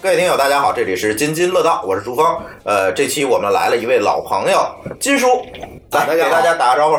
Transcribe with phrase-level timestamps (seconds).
[0.00, 2.24] 各位听友，大家好，这里是津津乐道，我是朱峰。
[2.62, 4.64] 呃，这期我们来了一位老朋友
[5.00, 5.26] 金叔，
[5.90, 6.96] 来给大家打个招呼。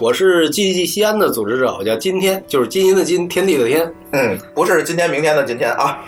[0.00, 3.90] 我是 GDG 西安的组织者，我叫今天，就是金银的金，天地的天。
[4.12, 5.98] 嗯，不是今天明天的今天啊。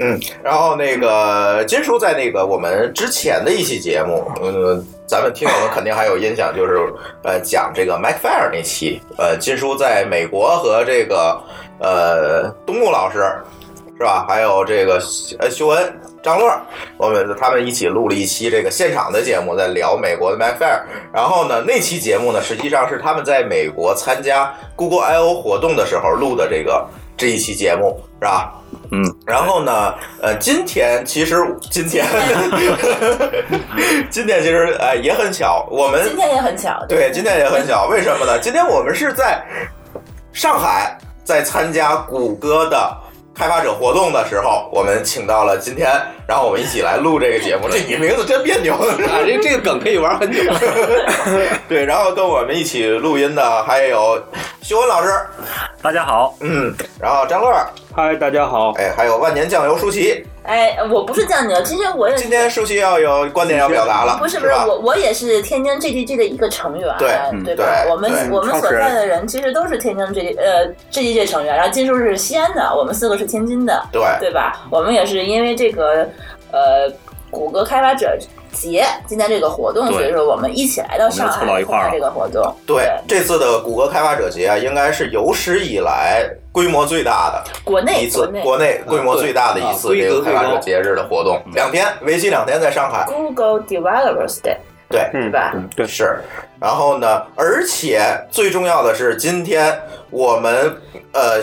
[0.00, 6.92] 嗯，然后那个金叔在那个我们之前的一期节目，嗯，咱们听友们肯定还有印象，就是
[7.24, 11.42] 呃讲这个 MacFair 那期，呃，金叔在美国和这个
[11.80, 13.34] 呃东木老师
[13.98, 15.02] 是吧，还有这个
[15.40, 16.48] 呃修恩、张乐，
[16.96, 20.80] 我们他们一起录了一期这个现场的节目，在聊美国的 MacFair。
[21.12, 28.54] 然后呢，那期节目呢，实际上是他们在美国参加 Google I/O 活动的时候录的这个这一期节目，是吧？
[28.92, 31.36] 嗯，然后呢，呃，今天其实
[31.68, 32.06] 今天
[34.08, 38.38] 今天其实呃也很巧，我们今天也很巧，对，今天也很巧，为什么呢？
[38.38, 39.44] 今天我们是在
[40.32, 42.96] 上海在参加谷歌的
[43.38, 45.88] 开发者活动的时候，我们请到了今天，
[46.26, 47.68] 然后我们一起来录这个节目。
[47.70, 50.42] 这你名字真别扭，啊，这这个梗可以玩很久。
[51.68, 54.20] 对，然后跟我们一起录音的还有
[54.60, 55.10] 修文老师，
[55.80, 60.24] 大家好，嗯，然后张乐，嗨，大家好，哎，还有万年酱油舒淇。
[60.42, 67.08] 哎，我不是酱油，今天我也今天舒淇要有观点要表达了，不是不是我我也是天津 GDG 的一个成员，对
[67.44, 67.64] 对吧？
[67.82, 74.66] 对我们我们所在的人其实都是天津 G 呃 GDG 成员，然后金叔是西安的，我们四个是天津的，对对吧？
[74.70, 76.08] 我们也是因为这个
[76.52, 76.90] 呃
[77.30, 78.16] 谷歌开发者
[78.52, 93.06] 节今天这个活动，对所以说我们一起来到上海到一块儿了参加这个活动，对，这次的谷歌开发者节啊，应该是有史以来规模最大的国内一次，国内规模最大的一次这个开发者节日的活动，两天，为期两天，在上海。
[93.06, 94.56] Google Developers Day
[94.88, 95.52] 对，对吧？
[95.54, 96.18] 嗯，对，是。
[96.60, 99.78] 然后呢，而且最重要的是，今天
[100.10, 100.76] 我们
[101.12, 101.40] 呃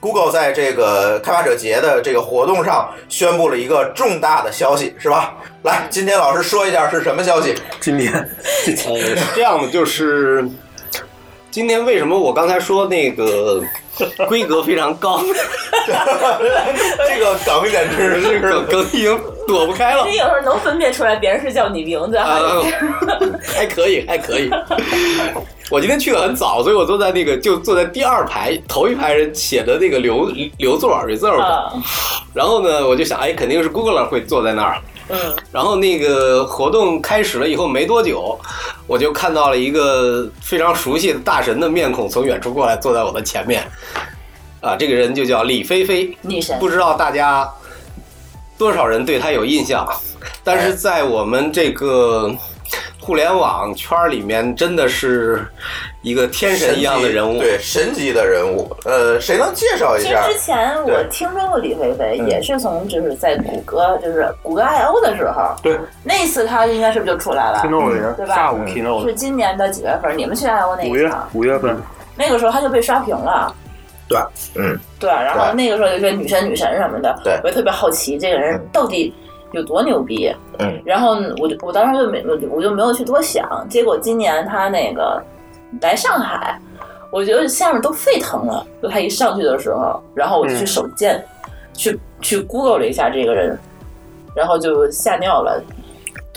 [0.00, 5.36] ，Google 在这个开发者节的这个活动上宣布了一个重大的消息，是吧？
[5.62, 7.54] 来，今天老师说一下是什么消息？
[7.80, 10.46] 今天呃，是这样的，就是
[11.50, 13.62] 今天为什么我刚才说那个
[14.28, 15.20] 规格非常高，
[15.86, 20.16] 这个岗位简直这个是梗已经躲不开了你。
[20.16, 22.76] 有时候能分辨出来别人是叫你名字，啊还是，
[23.58, 24.50] 还可以，还可以。
[25.70, 31.72] 我今天去的很早，所以我坐在那个就坐在第二排头一排人写的那个留留座 reserve，、啊
[32.34, 34.78] 然后呢，我就想，哎，肯定是 Google 会坐在那儿。
[35.08, 35.36] 嗯。
[35.52, 38.38] 然后那个活动开始了以后没多久，
[38.86, 43.66] 我就看到了一个非常熟悉的大神的面孔从远处过来，坐在我的前面。
[44.60, 47.48] 啊，这个人就叫李菲菲，女神不知道大家
[48.58, 49.86] 多少人对她有印象，
[50.42, 52.34] 但是在我们这个
[52.98, 55.46] 互联网圈里面，真的是
[56.02, 57.38] 一个天神一样的人物。
[57.40, 58.70] 对，神级的人物。
[58.84, 60.22] 呃，谁能介绍一下？
[60.22, 70.16] 其实之前我听说过李飞飞，嗯也是从就是在谷歌，就是谷歌 I O 的时候，对，那次他应该是不是就出来了？keynote 对吧下午 keynote 是今年的几月份？
[70.16, 71.76] 你们去 I O 那五月一场，五月份，
[72.16, 73.54] 那个时候他就被刷屏了。
[74.08, 74.18] 对，
[74.54, 79.12] 嗯，对，然后那个时候就说女神女神什么的，对我就特别好奇这个人到底
[79.52, 80.34] 有多牛逼。
[80.60, 85.22] 嗯，然后我就我当时就没我就我就没有去多想，结果今年他那个
[85.80, 86.58] 来上海，
[87.10, 88.66] 我觉得下面都沸腾了。
[88.82, 91.24] 就他一上去的时候，然后我就去嗯手贱、
[91.74, 93.58] 去去 Google 了一下这个人，
[94.34, 95.62] 然后就吓尿了。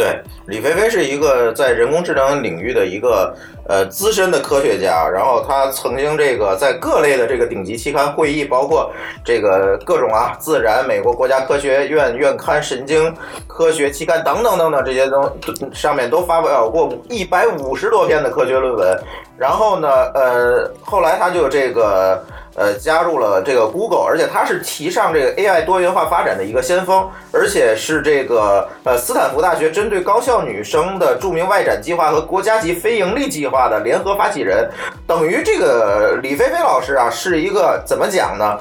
[0.02, 3.32] 对，李飞飞是一个在人工智能领域的一个
[3.68, 8.92] 呃资深的科学家，然后他曾经这个在各类的这个顶级期刊会议，包括
[9.24, 13.14] 这个各种啊自然、美国国家科学院院刊、神经
[13.46, 15.32] 科学期刊等等等等这些东
[15.72, 18.98] 上面都发表过一百五十多篇的科学论文。
[19.38, 22.26] 然后呢，呃，后来他就这个
[22.56, 34.70] 呃加入了这个 Google，而且它是提倡这个 AI 多元化发展的一个先锋，而且是这个呃斯坦福大学针对高校女生的著名外展计划和国家级非盈利计划的联合发起人，
[35.08, 38.60] 等于这个李飞飞老师啊是一个怎么讲呢？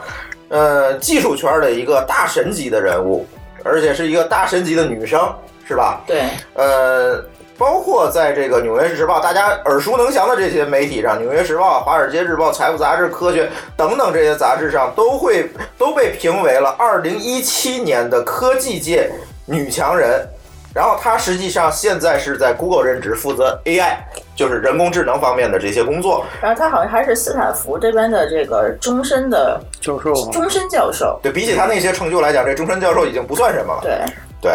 [0.50, 3.24] 呃，技术圈的一个大神级的人物，
[3.62, 5.32] 而且是一个大神级的女生，
[5.64, 6.00] 是吧？
[6.04, 6.22] 对，
[6.54, 7.24] 呃，
[7.60, 13.44] 包括在这个《纽约时报》大家耳熟能详的这些媒体上，《纽约时报》《华尔街日报》《财富杂志》《科学》
[13.76, 19.12] 等等这些杂志上，都会都被评为了二零一七年的科技界
[19.44, 20.26] 女强人。
[20.72, 23.96] 然后她实际上现在是在 Google 任职，负责 AI，
[24.34, 26.24] 就是人工智能方面的这些工作。
[26.40, 31.20] 然后她好像还是斯坦福这边的这个终身的教授终身教授。
[31.22, 33.80] 对比起他那些成就来讲，这终身教授已经不算什么了。
[33.82, 34.00] 对，
[34.40, 34.52] 对，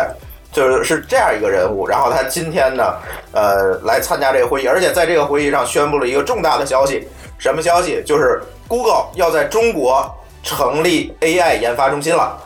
[0.56, 1.86] 就是是这样一个人物。
[1.86, 2.96] 然后他今天呢，
[3.34, 7.08] 呃，来参加这个会议，而且在这个会议上宣布了一个重大的消息。
[7.38, 8.02] 什么消息？
[8.06, 10.10] 就是 Google 要在中国
[10.42, 12.42] 成立 AI 研发中心了。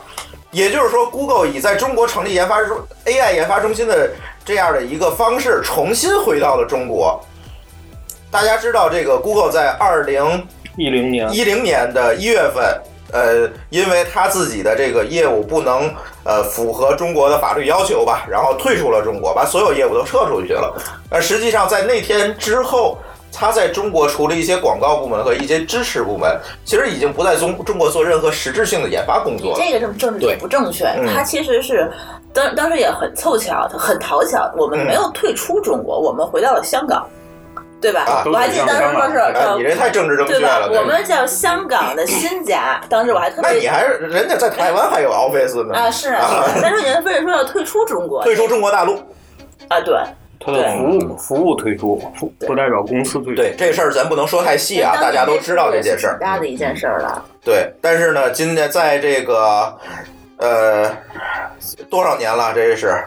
[0.50, 4.10] 也就是说，Google 以在中国成立研发中 AI 研发中心的
[4.44, 7.24] 这样的一个方式，重新回到了中国。
[8.32, 10.44] 大家知道，这个 Google 在二零
[10.76, 12.64] 一零年一零年的一月份，
[13.12, 15.92] 呃，因为他自己的这个业务不能
[16.24, 20.74] 呃符合中国的法律要求吧，然后退出了中国，把所有业务都撤出去了。
[21.10, 22.98] 而实际上在那天之后，
[23.32, 29.58] 他在中国除了一些广告部门和一些支持部门，其实已经不在中中国做任何实质性的研发工作了。
[29.64, 31.90] 这个政政治对不正确，嗯他其实是
[32.32, 37.06] 当当时也很凑巧，很讨巧，我们嗯没有退出中国，我们回到了香港，
[37.80, 38.02] 对吧？
[38.02, 40.80] 啊我还记得当时说是你这太政治正确对吧了。？
[40.80, 48.96] 我们叫香港的新家，当时我还特别那你还是人家在台湾还有 office 呢，啊是啊，但是人非得说要退出中国，退出中国大陆。
[49.68, 49.94] 啊对。
[50.42, 53.42] 他的服务服务退出，不不代表公司退出。
[53.42, 56.26] 对这事儿咱不能说太细啊，大家都知道这件事儿挺。
[56.26, 57.22] 大的一件事儿了。
[57.44, 59.78] 对，但是呢，今天在这个
[60.38, 60.90] 呃
[61.90, 62.54] 多少年了？
[62.54, 63.04] 这是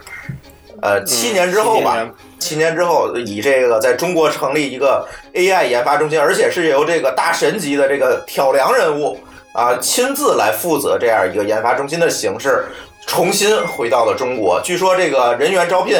[0.83, 2.07] 呃七年之后吧？
[2.43, 9.17] 七年之后，以这个在中国成立一个 AI 研发中心，而且是由这个大神级的这个挑梁人物
[9.53, 12.65] 啊亲自来负责这样一个研发中心的形式，
[13.07, 14.59] 重新回到了中国。
[14.61, 15.95] 据说这个人员招聘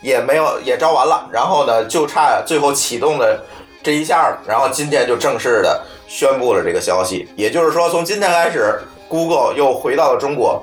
[0.00, 3.42] 也没有也招完了，然后呢就差最后启动的
[3.82, 7.28] 这一下，然后今天就正式的宣布了这个消息。
[7.34, 10.62] 也就是说，从今天开始，Google 又回到了中国，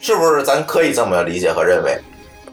[0.00, 0.42] 是不是？
[0.42, 1.96] 咱可以这么理解和认为？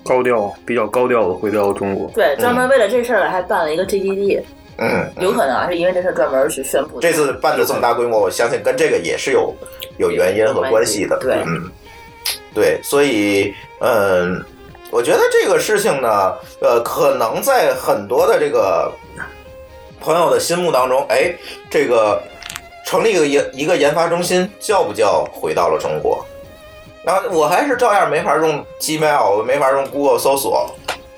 [0.10, 2.10] 高调比较高调的回到中国。
[2.16, 4.42] 对，专门为了这事儿还办了一个 GDD，
[4.80, 7.00] 嗯，有可能啊，是因为这事儿专门去宣布。
[7.00, 9.54] 这次办的这么大规模，我相信跟这个也是有
[10.00, 11.16] 有原因和关系的。
[11.20, 11.70] 对嗯，
[12.56, 14.44] 对，所以嗯，
[14.90, 18.92] 我觉得这个事情呢，呃，可能在很多的这个
[20.02, 21.32] 朋友的心目当中，哎，
[21.70, 22.20] 这个
[22.84, 26.26] 成立一个研一个研发中心，叫不叫回到了中国？
[27.04, 30.70] 然后我还是照样没法用 Gmail，我没法用 Google 搜索，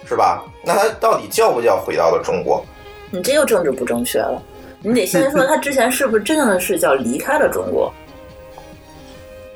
[0.07, 0.43] 是吧？
[0.63, 2.63] 那它到底叫不叫回到了中国？
[3.09, 4.41] 你这又政治不正确了。
[4.83, 7.93] 你得先说他之前是不是真的是叫离开了中国，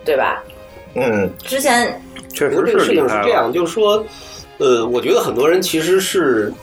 [0.04, 0.44] 对吧？
[0.94, 2.00] 嗯，之前
[2.32, 3.10] 确实这个事是离开了。
[3.10, 4.06] 情是这样，就是说，
[4.60, 6.54] 呃，我觉得很多人其实是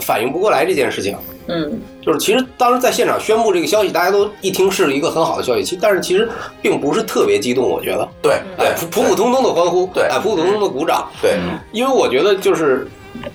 [0.00, 1.16] 反应不过来这件事情。
[1.48, 6.28] 嗯，就是其实当时在现场宣布这个消息，大家都一听是一个很好的消息，其但是其实
[6.60, 11.36] 并不是特别激动，我觉得，对哎，对普普普通通的欢呼，对哎，普普通通的鼓掌，对。
[11.70, 12.88] 因为我觉得就是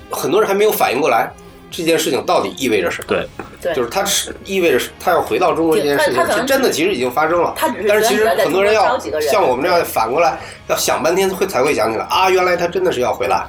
[0.09, 1.31] 很多人还没有反应过来
[1.71, 3.05] 这件事情到底意味着什么。
[3.07, 3.25] 对，
[3.61, 7.53] 对就是它是意味着他要回到中国这件事情是真的其实已经发生了。
[7.55, 13.45] 他只是但是其实很多人要在中国招几个人像我们这样反过来，要想半天会才会想起来啊，原来他真的是要回来。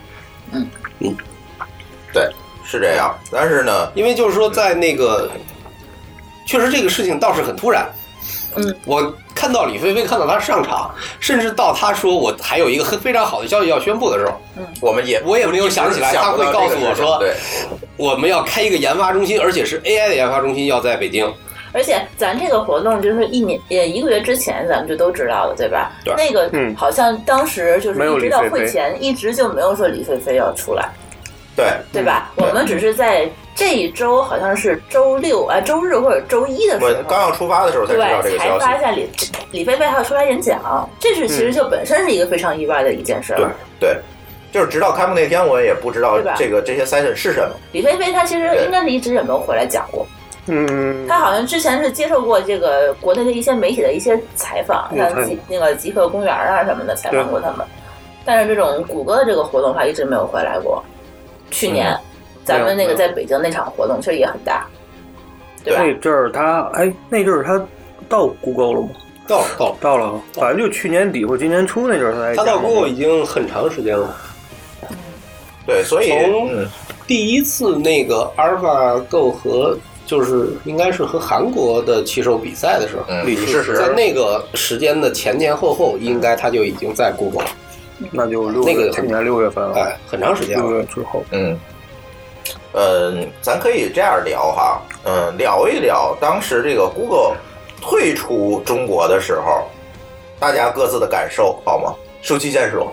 [0.53, 0.65] 嗯
[1.01, 1.17] 嗯
[2.13, 2.31] 对，
[2.79, 3.15] 是这样。
[3.31, 5.31] 但是呢，因为就是说，在那个，
[6.47, 7.87] 确实这个事情倒是很突然。
[8.55, 14.33] 嗯，我看到李飞飞，看到他上场，甚至到他说我还有一个很非常好的消息要宣布的时候，
[14.81, 17.35] 我们也我也没有想起来他会告诉我说对，
[17.97, 21.33] 我们要开一个研发中心，而且是 AI 的研发中心，要在北京。
[21.75, 25.91] 而且咱这个活动就是一年也一个月之前咱们就都知道了，对吧？
[26.05, 30.91] 对那个嗯好像当时就是一直到会前一直就没有说李飞飞要出来，
[31.55, 32.31] 对，对吧？
[32.37, 38.65] 我们只是在这一周好像是周六啊周日或者周一的时候，我刚要出发的时候才知道这对，才个消息。
[38.65, 39.11] 发现李
[39.51, 43.37] 李飞飞还要出来演讲，这是其实就本身是一个非常意外的一件事儿。
[43.37, 43.47] 对
[43.79, 43.97] 对，
[44.51, 47.55] 就是直到开幕那天，我也不知道这个这些 session 是什么。
[47.73, 50.07] 李飞飞他其实应该是一直也没有回来讲过，
[50.47, 57.67] 嗯，他好像之前是接受过这个国内的一些媒体的一些采访，嗯像极那个极客公园啊什么的采访过他们，
[58.25, 60.83] 但是这种谷歌的这个活动他一直没有回来过。
[61.53, 61.97] 去年、
[62.45, 64.67] 咱们那个在北京那场活动其实也很大，
[65.63, 65.83] 对吧？
[65.85, 67.65] 那阵儿他哎，那阵儿他
[68.09, 68.89] 到 Google 了吗？
[69.29, 69.77] 到到。
[69.81, 74.17] 到了，反正就去年底或今年初那阵儿，他才他到讲 Google 已经很长时间了。
[75.65, 76.67] 对，所以从嗯。
[77.07, 87.51] 第一次那个 AlphaGo 和就是应该是和韩国的棋手比赛的时候，李世石在那个时间的前前后后，应该他就已经在 Google 了，
[88.11, 90.79] 那就六那个去年六月份了，哎，很长时间六了。
[90.79, 91.59] 月之后，嗯，
[92.73, 97.37] 嗯，咱可以这样聊哈，嗯，聊一聊当时这个 Google
[97.81, 99.69] 退出中国的时候，
[100.39, 101.95] 大家各自的感受好吗？
[102.23, 102.93] 舒淇先说。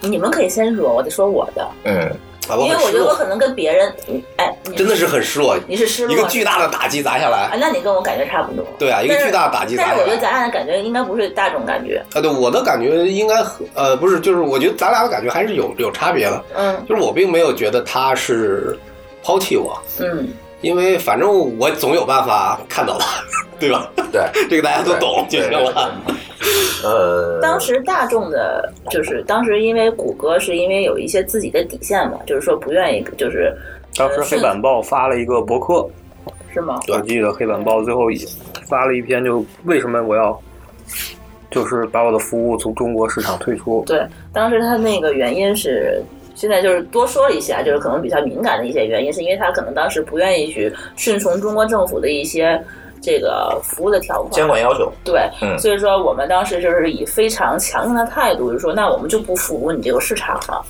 [0.00, 2.16] 你们可以先说，我得说我的，嗯，
[2.56, 3.92] 因为我觉得我可能跟别人，
[4.36, 7.58] 哎，真的是很失落，你是失落一个巨大的打击砸下啊，来。
[7.58, 8.64] 那你跟我感觉差不多。
[8.78, 10.18] 对啊，一个巨大的打击砸但是我觉得。
[10.18, 16.44] 咱俩的感觉应该不是大众感觉，啊，对，我的感觉应该和呃不是，就是我觉得咱俩的感觉还是有有差别的。
[16.56, 18.78] 嗯就是我并没有觉得他是
[19.22, 20.28] 抛弃我，嗯，
[20.60, 23.22] 因为反正我总有办法看到他，
[23.60, 23.90] 对吧？
[24.12, 25.92] 对， 这个大家都懂就行了。
[26.84, 33.52] 呃，当时大众的，就是当时因为谷歌是因为有一些自己的底线嘛，就是说不愿意，就是
[33.96, 35.88] 当时黑板报发了一个博客，
[36.54, 36.78] 是吗？
[36.88, 38.26] 我记得黑板报最后也
[38.68, 40.40] 发了一篇，就为什么我要，
[41.50, 43.82] 就是把我的服务从中国市场退出。
[43.86, 46.00] 对，当时他那个原因是，
[46.38, 52.62] 现在就是多说了一下，就是可能比较敏感的一些原因，是因为他可能当时不愿意去顺从中国政府的一些
[53.02, 54.30] 这个服务的条款。
[54.30, 60.64] 监管要求，对，嗯所以说我们当时就是以非常强硬的态度，就是说，那我们就不服务你这个市场了。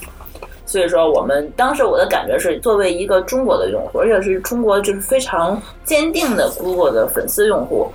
[0.64, 7.92] 所以说，我们当时我的感觉是，作为一个中国的用户，而且是中国就是非常坚定的 Google 的粉丝用户，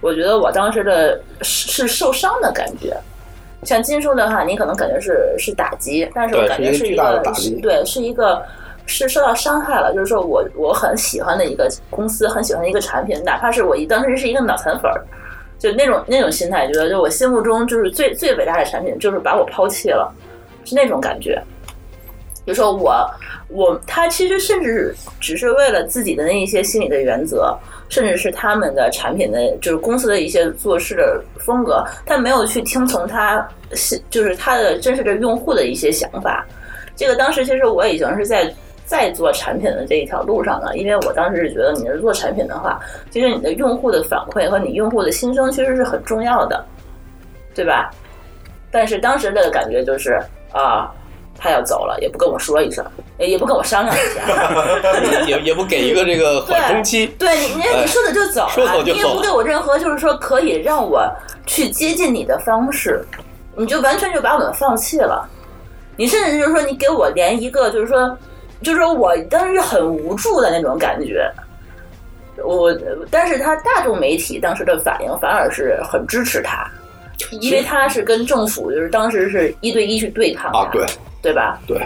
[0.00, 2.96] 我觉得我当时的是是受伤的感觉。
[3.64, 7.22] 像金叔的话，你可能感觉是是打击，但是我感觉是一个
[7.60, 8.42] 对，是一个
[8.86, 9.92] 是受到伤害了。
[9.94, 15.02] 就是说我我很喜欢的一个公司，很喜欢的一个产品，哪怕是我一当时是一个脑残粉儿，
[15.58, 20.12] 就那种那种心态，觉得就我心目中就是最最伟大的产品，就是把我抛弃了，
[20.64, 21.42] 是那种感觉。
[22.44, 23.10] 比如说我
[23.54, 27.56] 我他其实甚至只是为了自己的那一些心理的原则，
[27.88, 33.48] 甚至是他们的产品的，就是公司的一些做事的风格，他没有去听从他
[34.10, 36.44] 就是他的真实的用户的一些想法。
[36.96, 38.52] 这个当时其实我已经是在
[38.84, 42.80] 在做产品的这一条路上了，因为我当时是觉得你是做产品的话，
[43.12, 46.64] 其实你的用户的反馈和你用户的心声其实是很重要的，
[47.54, 47.88] 对吧？
[48.72, 50.20] 但是当时的感觉就是
[50.50, 50.92] 啊。
[51.44, 52.82] 他要走了，也不跟我说一声，
[53.18, 54.22] 也也不跟我商量一下。
[55.28, 57.06] 也也不给一个这个缓冲期。
[57.18, 61.06] 对你，你你说走就走了，说走就走你也不给我任何就是说可以让我
[61.44, 63.04] 去接近你的方式，
[63.56, 65.28] 你就完全就把我们放弃了。
[65.98, 68.16] 你甚至就是说，你给我连一个就是说，
[68.62, 71.30] 就是说我当时很无助的那种感觉。
[72.42, 72.74] 我，
[73.10, 76.66] 但是他大众媒体当时的反应反而是很支持他，
[77.40, 80.84] 因为他是跟政府就是当时是一对一去对抗啊，对
[81.24, 81.58] 对吧？
[81.66, 81.80] 对，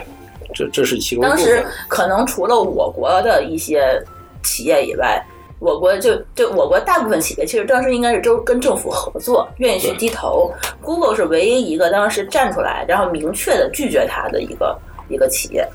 [0.53, 1.65] 这这是其中当时。
[1.87, 3.97] 可能除了我国的一些
[4.43, 5.25] 企业以外，
[5.59, 10.51] 我国就就我国大部分企业其实当时应该是都跟政府合作，愿意去低头。
[10.81, 14.77] Google 是唯一一个当时站出来，然后明确的拒绝它的一个
[15.07, 15.65] 一个企业。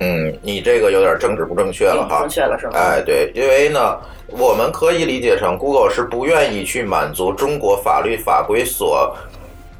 [0.00, 2.28] 嗯，你这个有点政治不正确了哈不正。
[2.28, 2.72] 确了是吗？
[2.74, 3.96] 哎，对，因为呢，
[4.28, 9.14] 我们可以理解成 Google 是不愿意去满足中国法律法规所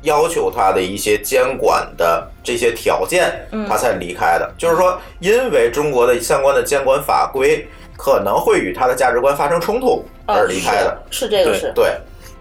[0.05, 3.31] 要求他的一些监管的这些条件，
[3.69, 4.51] 他才离开的。
[4.57, 10.97] 就是说，因为中国的相关的监管法规可能会与他的价值观发生冲突哦而离开的。
[11.11, 11.93] 是是这个是对，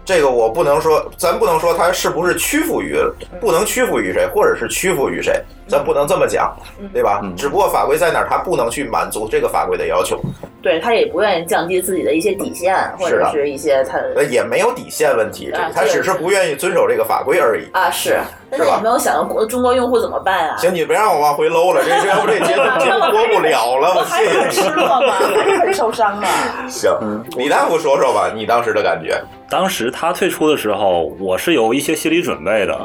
[0.04, 2.98] 这个我不能说，咱不能说他是不是屈服于，
[3.40, 6.54] 不能屈服于谁，或者是屈服于谁，咱不能这么讲，
[6.92, 7.22] 对吧？
[7.36, 10.20] 只不过法规在哪儿，他不能去满足这个法规的要求，
[10.62, 17.64] 对他也不愿意降低自己的一些底线，或者是一些他呃也没有底线问题，啊他只是不愿意遵守这个法规而已。
[17.72, 18.18] 啊是，
[18.50, 20.56] 但是是吧也没有想到中国用户怎么办啊？
[20.58, 26.28] 行，你别让我往回搂了，这 这这节目播不了了，我我还很谢谢失落吗，还是很受伤吗。
[26.68, 26.92] 行，
[27.38, 29.18] 李大夫说说吧，你当时的感觉。
[29.54, 32.76] 当时他退出的时候，我是有一些心理准备的，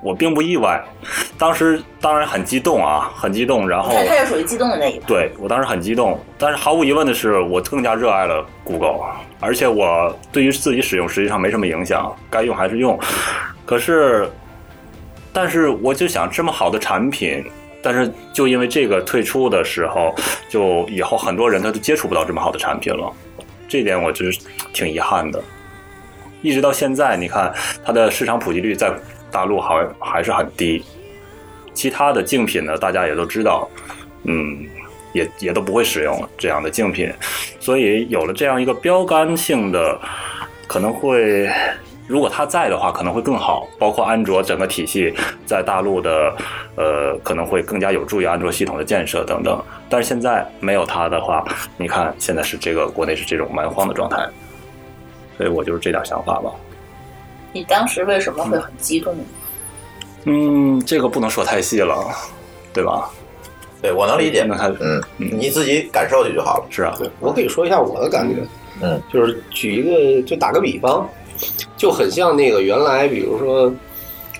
[0.00, 0.80] 我并不意外。
[1.36, 3.68] 当时当然很激动啊，很激动。
[3.68, 5.04] 然后他他是属于激动的那一派。
[5.08, 9.00] 对我当时很激动，但是毫无疑问的是，我更加热爱了 Google，
[9.40, 12.96] 而且我对于自己使用实际上没什么影响，该用还是用。
[13.66, 14.30] 可是，
[15.32, 17.44] 但是我就想，这么好的产品，
[17.82, 20.14] 但是就因为这个退出的时候，
[20.48, 23.12] 就以后很多人他都接触不到这么好的产品了，
[23.66, 24.38] 这点我就是
[24.72, 25.42] 挺遗憾的。
[26.42, 27.52] 一直到现在，你看
[27.84, 28.92] 它的市场普及率在
[29.30, 30.84] 大陆还还是很低，
[31.72, 33.68] 其他的竞品呢，大家也都知道，
[34.24, 34.66] 嗯，
[35.12, 37.10] 也也都不会使用这样的竞品，
[37.58, 39.98] 所以有了这样一个标杆性的
[40.66, 41.48] 可能会。
[42.08, 43.66] 如果他在的话，可能会更好。
[43.78, 45.14] 包括安卓整个体系
[45.46, 46.34] 在大陆的，
[46.76, 49.64] 呃，可能会更加有助于安卓系统的建设等等。
[49.88, 51.42] 但是现在没有他的话，
[51.78, 54.28] 你看现在是这个国内是这种蛮荒的状态，
[55.42, 56.52] 所以我就是这点想法吧。
[57.52, 59.12] 你当时为什么会很激动？
[60.22, 62.14] 嗯，这个不能说太细了，
[62.72, 63.10] 对吧？
[63.82, 64.44] 对我能理解。
[64.44, 66.66] 那他嗯，你自己感受去就好了。
[66.70, 68.36] 是啊，对我可以说一下我的感觉，
[68.80, 71.08] 嗯，就是举一个，就打个比方，
[71.76, 73.74] 就很像那个原来，比如说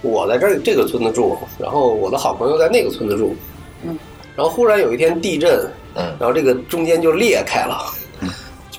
[0.02, 3.34] 我在这儿这个村子住，然后我的好朋友在那个村子住，
[3.82, 3.98] 嗯，
[4.36, 8.30] 然后忽然有一天地震，嗯，然后这个中间就裂开了，嗯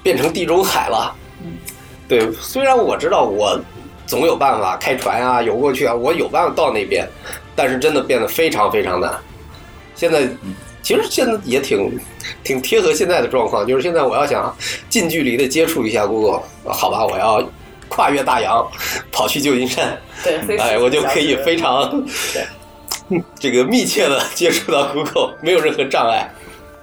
[0.02, 1.23] 变成地中海了，嗯，
[2.08, 3.60] 对，虽然我知道我
[4.06, 7.08] 总有办法开船啊游过去啊，我有办法到那边，
[7.56, 9.14] 但是真的变得非常非常难。
[9.96, 10.28] 现在
[10.82, 11.98] 其实现在也挺
[12.44, 14.56] 挺贴合现在的状况，就是现在我要想
[14.90, 17.42] 近距离的接触一下 Google，好吧，我要
[17.88, 18.68] 跨越大洋
[19.12, 22.04] 跑去旧金山，对，非哎，我就可以非常
[23.40, 26.30] 这个密切的接触到 Google，没有任何障碍。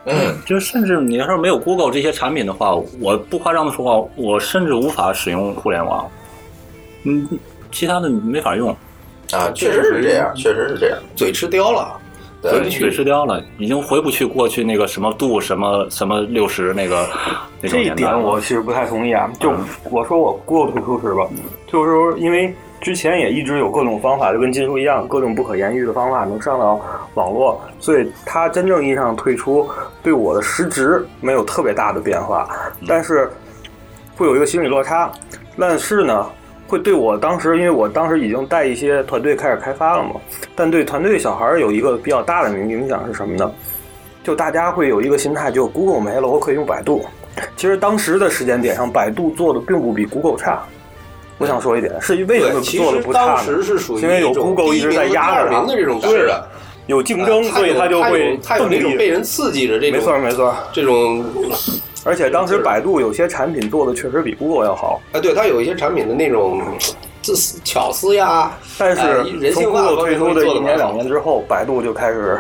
[0.07, 6.09] 嗯，就是甚至你要是没有 Google 这些产品的话，我不夸张的说话，我甚至无法使用互联网。
[7.05, 7.29] 嗯，
[7.71, 8.71] 其他的你没法用。
[9.33, 11.97] 啊，确实是这样，确实是这样，嘴吃刁了。
[12.43, 17.07] 对嘴嘴吃刁了，已经回不去过去那个什么度什么什么六十那个
[17.61, 19.31] 那种这一年代了点我其实不太同意啊。
[19.39, 19.53] 就
[19.91, 21.29] 我说我 Google 退出是吧？
[21.71, 26.81] 就是说因为之前也一直有各种方法，就跟金叔一样，各种不可言喻的方法能上到
[27.15, 29.69] 网络，所以他真正意义上退出
[30.03, 32.49] 对我的实质没有特别大的变化，
[32.89, 33.31] 但是
[34.17, 35.11] 会有一个心理落差。
[35.59, 36.27] 但是呢，
[36.67, 40.13] 会对我当时，因为我当时已经带一些团队开始开发了嘛，
[40.57, 43.53] 但对团队小孩儿有一个比较大的影影响是什么呢？
[44.25, 47.05] 就大家会有一个心态，就 Google 没了，我可以用百度。
[47.57, 50.63] 其实当时的时间点上，百度做的并不比 Google 差。
[51.41, 53.39] 我想说一点，是为什么做的不差呢？
[53.39, 56.49] 时是属于因为有 Google 一直在压着它第一名和第二名的这种对势的，
[56.87, 60.55] 有竞争，啊所以它就会它有那种被人刺激的这种，没错没错。
[60.71, 61.25] 这种
[62.05, 66.61] 而且当时百度有些产品做的确实比 Google 要好，啊，对它有一些产品的那种
[67.23, 72.39] 自私巧思呀，但是从 Google 退出的一年两年之后，百度就开始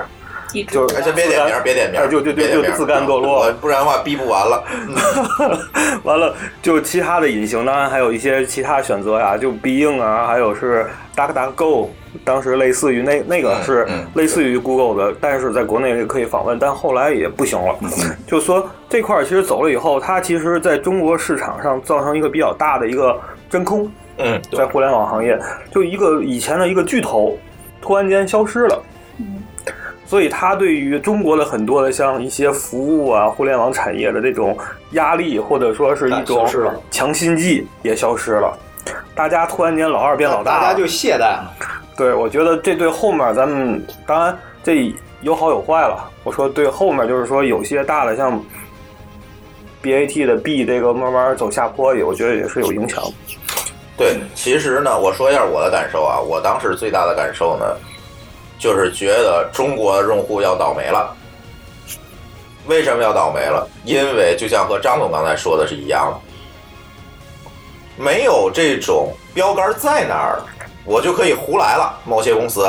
[0.53, 4.65] 一直就是哎，先别点名，别点名哎，就就就别就自甘堕落不然的话逼不完了。
[6.03, 11.89] 完了，就其他的隐形，当然还有一些其他选择呀，就 Bing 啊，还有是 DuckDuckGo，
[12.25, 17.77] 当时类似于那那个是类似于 Google 的，但是在国内可以访问，但后来也不行了。
[18.27, 25.39] 就说这块儿其实走了以后，它其实在中国市场上造成一个比较大的一个真空，嗯，在互联网行业，
[25.71, 27.37] 就一个以前的一个巨头，
[27.83, 28.83] 突然间消失了。
[30.11, 34.59] 所以它对于中国的很多的像一些服务啊、互联网产业的这种
[34.90, 36.44] 压力，或者说是一哎种
[36.90, 38.59] 强心剂也消失了。
[39.14, 41.55] 大家突然间老二变老大，大家就懈怠了。
[41.96, 46.11] 对，我觉得这对后面咱们当然这有好有坏了。
[46.25, 48.44] 我说对后面就是说有些大的像
[49.81, 53.01] BAT 的 B 这个慢慢走下坡，也我觉得也是有影响。
[53.96, 57.64] 对，其实呢，我说一下我的感受啊，我当时最大的感受呢，
[58.61, 61.16] 就是觉得中国的用户要倒霉了。
[62.66, 63.66] 为什么要倒霉了？
[63.85, 66.20] 因为就像和张总刚才说的是一样的，
[67.96, 70.42] 没有这种标杆在那儿，
[70.85, 71.99] 我就可以胡来了。
[72.05, 72.68] 某些公司，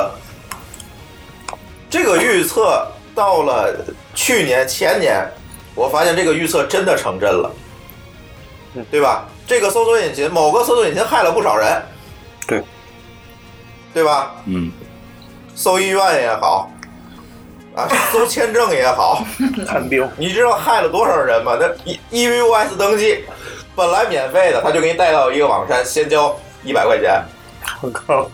[1.89, 3.75] 这个预测到了
[4.15, 5.29] 去年前年，
[5.75, 7.51] 我发现这个预测真的成真了，
[8.89, 9.27] 对吧？
[9.45, 11.83] 这个搜索引擎，某个搜索引擎害了不少人，
[12.47, 12.63] 对，
[13.93, 14.33] 对吧？
[14.45, 14.71] 嗯，
[15.61, 16.71] 搜医院也好，
[17.75, 19.23] 啊，搜签证也好，
[19.67, 21.55] 看病，你知道害了多少人吗？
[21.59, 23.23] 那 E EVUS 登记
[23.75, 27.21] 本来免费的，他就给你带到一个网站，先交一百块钱。
[27.79, 28.27] 我靠，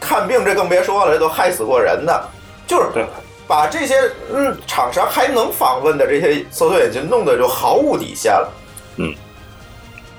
[0.00, 2.28] 看病这更别说了，这都害死过人的，
[2.66, 3.06] 就是
[3.46, 3.94] 把这些
[4.34, 8.52] 嗯厂商还能访问的这些搜索引擎弄得就毫无底线了。
[8.96, 9.14] 嗯，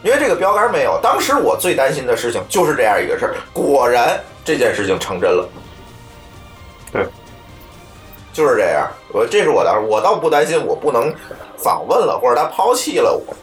[0.03, 0.97] 因为这个标杆没有。
[1.03, 5.45] 当时我最担心的事情就是这样一个事儿，果然这件事情成真了。
[6.89, 7.05] 对，
[8.31, 8.87] 就是这样。
[9.11, 11.13] 我这是我的我倒不担心我不能
[11.57, 13.35] 访问了，或者他抛弃了我，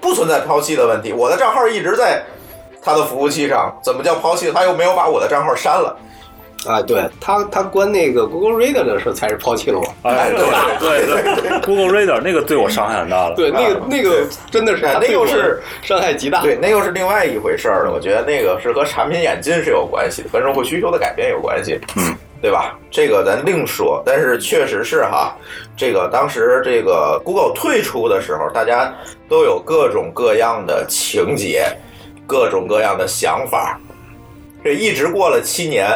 [0.00, 1.12] 不存在抛弃的问题。
[1.12, 2.22] 我的账号一直在
[2.80, 4.52] 他的服务器上，怎么叫抛弃？
[4.52, 5.98] 他又没有把我的账号删了。
[6.68, 9.86] 啊，对他，他关那个 Google Reader 的时候才是抛弃了我。
[10.02, 10.30] 哎，
[10.78, 13.34] 对对对，Google Reader 那个对我伤害很大了。
[13.34, 16.42] 对，那个那个真的是那又是 伤害极大。
[16.42, 17.92] 对，那又是另外一回事儿了。
[17.92, 21.80] 我觉得那个是和产品演进是有关系的，和用户需求的改变有关系。
[21.96, 22.78] 嗯，对吧？
[22.90, 24.02] 这个咱另说。
[24.04, 25.34] 但是确实是哈，
[25.76, 28.94] 这个当时这个 Google 退出的时候，大家
[29.28, 31.64] 都有各种各样的情节，
[32.26, 33.80] 各种各样的想法。
[34.64, 35.88] 这一直过了七年，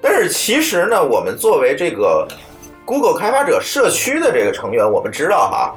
[0.00, 2.26] 但是其实呢，我们作为这个
[2.84, 5.74] Google 开发者社区的这个成员，我们知道哈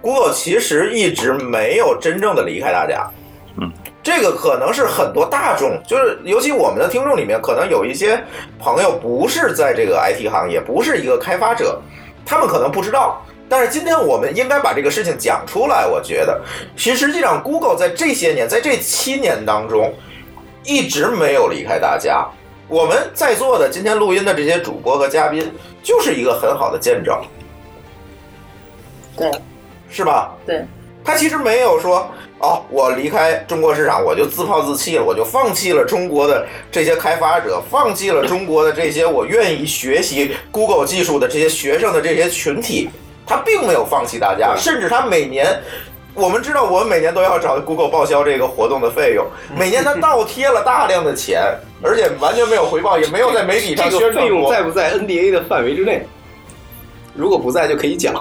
[0.00, 3.10] ，Google 其实一直没有真正的离开大家。
[3.60, 3.70] 嗯
[4.02, 8.20] 这个可能是很多大众，就是尤其我们的听众里面，可能有一些
[8.58, 11.80] 朋友不是在这个 IT 行业，不是一个开发者，
[12.26, 13.24] 他们可能不知道。
[13.48, 15.86] 但是今天我们应该把这个事情讲出来。
[15.86, 16.40] 我觉得，
[16.76, 19.94] 其实实际上 Google 在这些年，在这七年当中，
[20.64, 22.26] 一直没有离开大家。
[22.72, 27.14] 我们在座的今天录音的这些主播和嘉宾，就是一个很好的见证，
[29.14, 29.30] 对
[29.90, 30.32] 是吧？
[30.46, 30.64] 对，
[31.04, 32.08] 他其实没有说
[32.38, 42.88] 哦，我离开中国市场，我就自暴自弃了，我就放弃了中国的这些开发者，放弃了中国的这些我愿意学习 Google 技术的这些学生的这些群体。
[43.26, 45.46] 他并没有放弃大家，甚至他每年，
[46.14, 54.28] 我们知道我们每年都要找 Google 报销这个活动的费用，每年他倒贴了大量的钱，而且完全没有回报，也没有在媒体上这个宣传过。
[54.28, 56.06] 费用在不在 NDA 的范围之内？
[57.14, 58.14] 如果不在，就可以讲。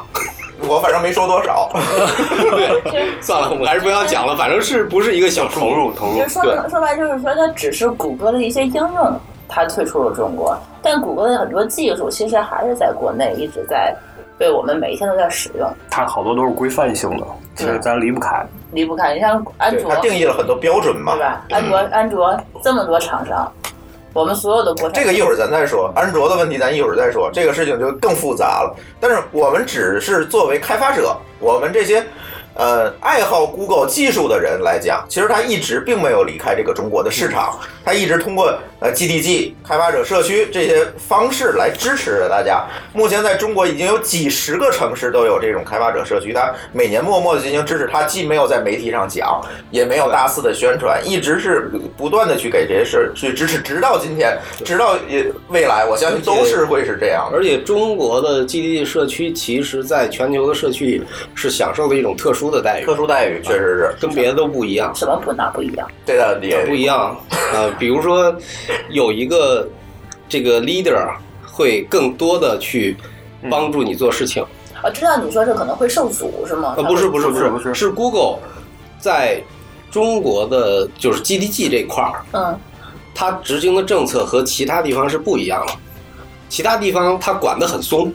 [0.67, 1.69] 我反正没说多少。
[2.91, 4.35] 对，算了，我们还是不要讲了。
[4.35, 13.95] 反正是不是一个小投入投入其实说对说白就是说，它只是谷歌的一些应用，它退出了中国，但谷歌的很多技术其实还是在国内一直在
[14.41, 17.23] 被我们每一天都在使用，它好多都是规范性的，
[17.55, 18.43] 其实咱离不开。
[18.71, 19.13] 离不开。
[19.13, 21.45] 你像安卓，它定义了很多标准嘛对，吧？
[21.51, 23.51] 安卓安卓这么多厂商，
[24.13, 28.75] 我们所有的国产这个一会儿咱再说，安卓的问题咱一会儿再说，这个事情就更复杂了。
[28.99, 32.03] 但是我们只是作为开发者，我们这些
[32.55, 42.63] 呃爱好 Google 技术的人来讲，其实它一直并没有离开这个中国的市场，他一直通过呃 GDG 开发者社区这些方式来支持着大家。
[42.93, 49.41] 目前在中国已经有几十个城市都有这种开发者社区，他每年默默的进行支持，他既没有在媒体上讲，
[49.71, 57.37] 也没有大肆的宣传，一直是不断的去给这些事去支持，直到今天，直到也未来，我相信都是会是这样的。
[57.37, 64.93] 而且中国的 GDG 社区，其实在全球的社区里是享受的一种特殊的待遇，特殊待遇确实是跟别的都不一样。
[64.95, 65.87] 什么不哪不一样？
[66.05, 67.17] 对的，也不一样。
[67.53, 68.35] 呃，比如说
[68.89, 69.67] 有一个
[70.27, 71.13] 这个 leader
[71.45, 72.95] 会更多的去
[73.49, 74.45] 帮助你做事情。
[74.83, 76.73] 我知道你说是可能会受阻是吗？
[76.77, 78.39] 呃，不是不是不是不是是 Google
[78.99, 79.41] 在
[79.91, 82.59] 中国的就是 GDG 这块儿，嗯，
[83.13, 85.73] 它执行的政策和其他地方是不一样的。
[86.49, 88.11] 其他地方它管得很松，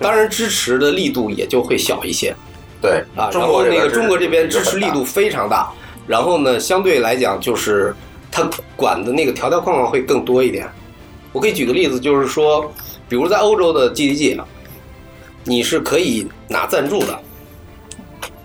[0.00, 2.34] 当然支持的力度也就会小一些。
[2.80, 5.70] 对啊，中然后那个中国这边支持力度非常大，
[6.06, 7.94] 然后呢，相对来讲就是
[8.30, 10.68] 它管的那个条条框框会更多一点。
[11.32, 12.72] 我可以举个例子，就是说，
[13.08, 14.40] 比如在欧洲的 GDG，
[15.44, 17.20] 你是可以拿赞助的，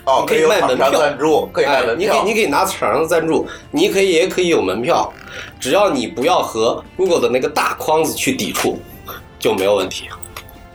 [0.06, 5.12] 哦，可以卖门票赞助，可以卖哎你可以，你可以拿厂商的赞助，你可以也可以有门票，
[5.60, 8.80] 只要你不要和 Google 的那个大框子去抵触，
[9.40, 10.08] 就没有问题。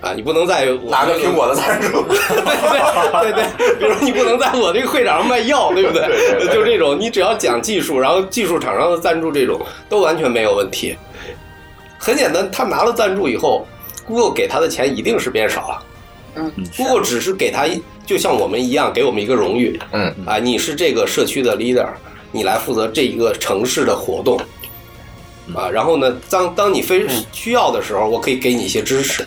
[0.00, 2.16] 啊，你不能在我拿个苹果的赞助，对
[3.20, 6.06] 对对对，比如你不能在我这个会场上卖药，对不对？
[6.06, 10.96] 对对对就这种，你只要讲技术，然后技术厂商的赞助这种，都完全没有问题。
[11.98, 13.66] 很简单，他拿了赞助以后
[14.06, 15.82] ，Google 给他的钱一定是变少了。
[16.36, 17.66] 嗯，Google 只是给他，
[18.06, 19.78] 就像我们一样，给我们一个荣誉。
[19.92, 21.86] 嗯啊，你是这个社区的 leader，
[22.32, 24.40] 你来负责这一个城市的活动。
[25.54, 29.26] 啊，然后呢，当当你非需要的时候，我可以给你一些支持。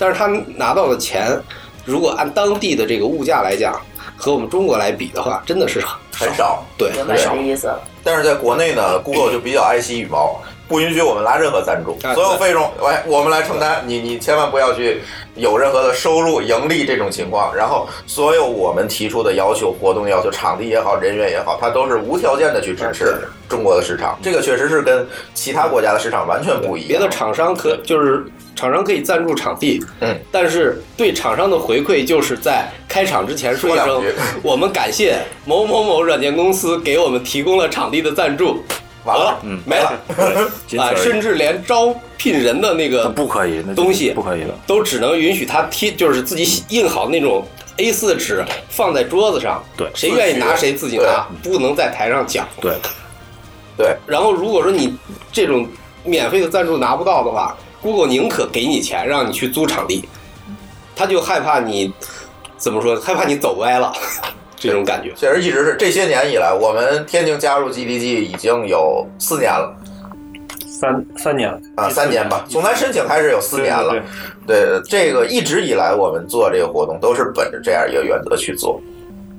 [0.00, 1.38] 但是他拿到的钱，
[1.84, 3.78] 如果按当地的这个物价来讲，
[4.16, 5.80] 和我们中国来比的话，真的是
[6.16, 7.52] 很少，对，明白很少你的。
[7.52, 7.78] 意思了。
[8.02, 15.02] 但是在国内呢，Google 就比较爱惜羽毛，不允许我们拉任何赞助，啊所有费用，哎，我们来承担，你你千万不要去
[15.34, 17.54] 有任何的收入、盈利这种情况。
[17.54, 24.18] 然后，所有我们提出的要求、活动要求、场地也好、人员也好，它都是无条件的去支持中国的市场。
[24.22, 26.88] 这个确实是跟其他国家的市场完全不一样。
[26.88, 28.24] 别的厂商可就是
[28.60, 34.04] 厂商可以赞助场地，嗯，但是对厂商的回馈就是在开场之前说一声
[34.42, 38.62] 我们感谢某某某软件公司给我们提供了场地的赞助，
[39.06, 39.98] 完了，嗯，没了。
[40.78, 44.54] 啊，甚至连招聘人的那个不可以，东西不可以了。
[44.66, 47.42] 都只能允许他贴，就是自己印好那种
[47.78, 49.88] A 四纸放在桌子上，对。
[49.94, 52.46] 谁愿意拿谁自己拿，不能在台上讲。
[52.60, 52.74] 对，
[53.78, 53.96] 对。
[54.06, 54.94] 然后如果说你
[55.32, 55.66] 这种
[56.04, 60.08] 免费的赞助拿不到的话，Google 宁可给你钱让你去租场地，
[60.94, 61.92] 他就害怕你
[62.56, 62.94] 怎么说？
[63.00, 63.92] 害怕你走歪了，
[64.56, 65.12] 这种感觉。
[65.16, 69.76] 确实一直是这些年以来，我们天津加入 GDG 已经有四年了。
[70.66, 73.92] 三三年啊，三年吧，从咱申请开始有四年了。
[74.46, 78.80] 对对，这个一直以来我们做这个活动都是本着这样一个原则去做。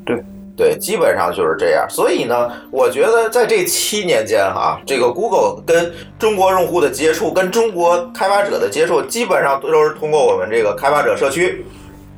[0.05, 0.23] 对。
[0.61, 1.87] 对，基本上就是这样。
[1.89, 11.65] 所以呢，我觉得在这七年间哈，这个 Google 跟中国用户的接触，跟中国开发者的接触，基本上都是通过我们这个开发者社区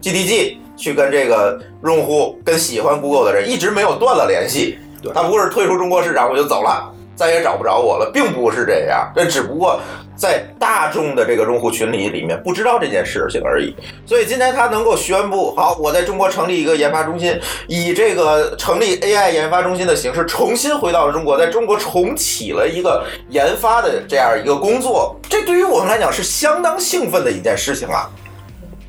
[0.01, 4.77] GDG 去跟这个用户、跟喜欢 Google 的人一直没有断了联系。
[5.13, 9.11] 他不是退出中国市场我就走了，再也找不着我了，并不是这样。
[9.15, 9.79] 这只不过
[10.15, 13.75] 在大众的这个用户群里里面不知道这件事情而已。
[14.05, 28.09] 所以今天他能够宣布，好，我在中国成立一个研发中心，以这个成立 AI 研发中心的形式重新回到了中国，在中国重启了一个研发的这样一个工作，这对于我们来讲是相当兴奋的一件事情啊，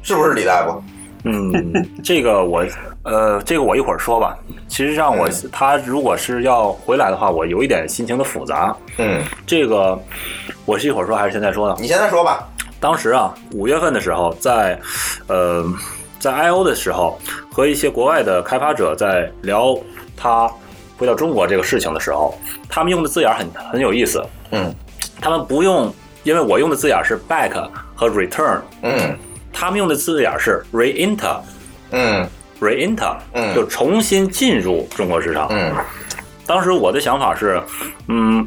[0.03, 0.83] 是不是李大夫？
[1.25, 2.65] 嗯，这个我
[3.03, 4.37] 呃，这个我一会儿说吧。
[4.69, 8.77] 其实上我他如果是要回来的话，我有一点心情的复杂。
[8.99, 9.99] 嗯，这个
[10.67, 11.77] 我是一会儿说还是现在说呢？
[11.81, 12.47] 你现在说吧。
[12.79, 14.79] 当时啊，五月份的时候，在
[15.27, 15.65] 呃，
[16.19, 17.19] 在 I O 的时候，
[17.51, 19.75] 和一些国外的开发者在聊
[20.15, 20.51] 他
[20.99, 22.35] 回到中国这个事情的时候，
[22.69, 24.23] 他们用的字眼很很有意思。
[24.51, 24.71] 嗯，
[25.23, 25.91] 他们不用，
[26.23, 28.61] 因为我用的字眼是 back 和 return。
[28.83, 29.17] 嗯。
[29.55, 31.41] 他们用的字眼是 re-enter，
[31.93, 32.29] 嗯
[32.61, 35.47] ，re-enter，嗯，就重新进入中国市场。
[35.51, 35.73] 嗯，
[36.45, 37.63] 当时我的想法是，
[38.09, 38.47] 嗯，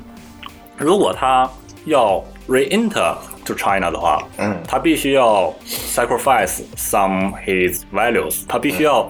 [0.78, 1.50] 如果他
[1.86, 3.16] 要 re-enter
[3.46, 9.10] to China 的话，嗯，他必须要 sacrifice some his values，他必须要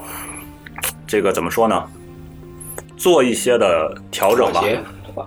[1.08, 1.84] 这个怎么说呢？
[2.96, 4.64] 做一些的调整吧。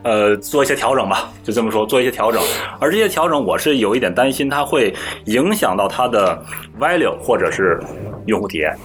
[0.05, 2.43] 呃，做一些调整吧，就这么说，做一些调整。
[2.79, 4.95] 而这些调整，我是有一点担心，它会
[5.27, 6.41] 影响到它的
[6.79, 7.81] value 或者是
[8.27, 8.77] 用户体验。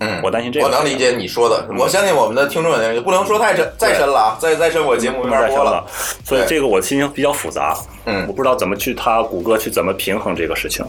[0.00, 0.66] 嗯，我担心这个。
[0.66, 5.84] 我能理解你说的，我相信我们的听众也不能说太深，再深了啊，再再深我节目没法播了。
[6.24, 7.76] 所以这个我心情比较复杂。
[8.06, 10.84] 嗯，我不知道怎么去他谷歌去怎么平衡这个事情。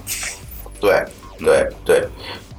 [0.79, 1.03] 对
[1.39, 2.03] 对对。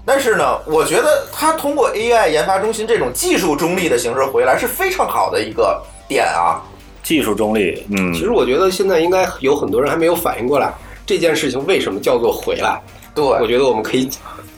[0.06, 5.82] 但是呢，我觉得他通过 AI 研发中心这种技术中立的形式回来是非常好的一个。
[6.08, 6.62] 点啊，
[7.02, 7.82] 技术中立。
[7.90, 10.72] 嗯，其实我觉得现在应该有很多人还没有反应过来，
[11.06, 12.80] 这件事情为什么叫做回来？
[13.14, 14.08] 对，我觉得我们可以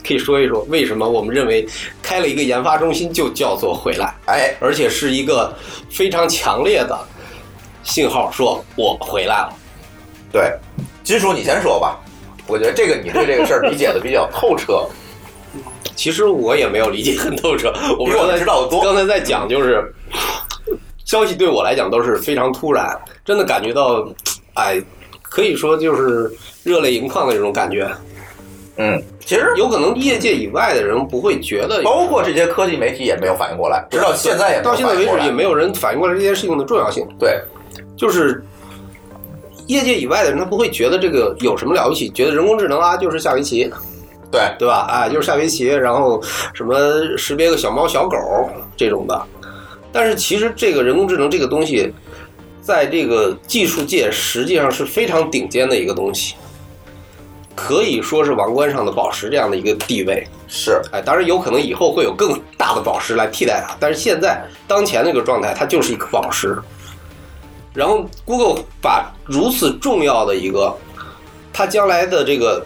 [0.05, 1.67] 可以说一说，为什么我们认为
[2.01, 4.13] 开了一个研发中心就叫做回来？
[4.25, 5.53] 哎，而且是一个
[5.89, 6.97] 非常强烈的
[7.83, 9.53] 信号，说我回来了。
[10.31, 10.51] 对，
[11.03, 11.99] 金叔你先说吧，
[12.47, 14.87] 我觉得这个你对这个事儿理解的比较透彻。
[15.95, 18.05] 其实我也没有理解很透彻，我。
[18.81, 19.93] 刚才在讲就是。
[21.07, 22.85] 消息对我来讲都是非常突然，
[23.23, 24.05] 真的感觉到，
[24.55, 24.79] 哎，
[25.23, 26.29] 可以说就是
[26.63, 27.89] 热泪盈眶的这种感觉。
[28.75, 37.07] 嗯，其实有可能业界以外的人不会觉得，包括这些科技媒体也没有反应过来，直到现在也到现在为止也没有人反应过来这件事情的重要性。
[37.17, 37.41] 对，
[37.95, 38.43] 就是
[39.67, 43.71] 业界以外的人他不会觉得这个有什么了不起，觉得人工智能啊就是下围棋，
[44.29, 44.85] 对对吧？
[44.91, 46.21] 哎，就是下围棋，然后
[46.53, 46.77] 什么
[47.17, 48.17] 识别个小猫小狗
[48.75, 49.19] 这种的。
[49.91, 51.91] 但是其实这个人工智能这个东西，
[52.61, 56.35] 在这个技术界实际上是非常顶尖的一个东西，
[57.55, 60.27] 可以说是王冠上的宝石这样的一个地位。
[60.47, 66.57] 是，哎，当然有可能以后会有更大的宝石来替代它，但是现在当前那个状态，它就是一颗宝石。
[67.73, 70.75] 然后 Google 把如此重要的一个，
[71.53, 72.65] 它将来的这个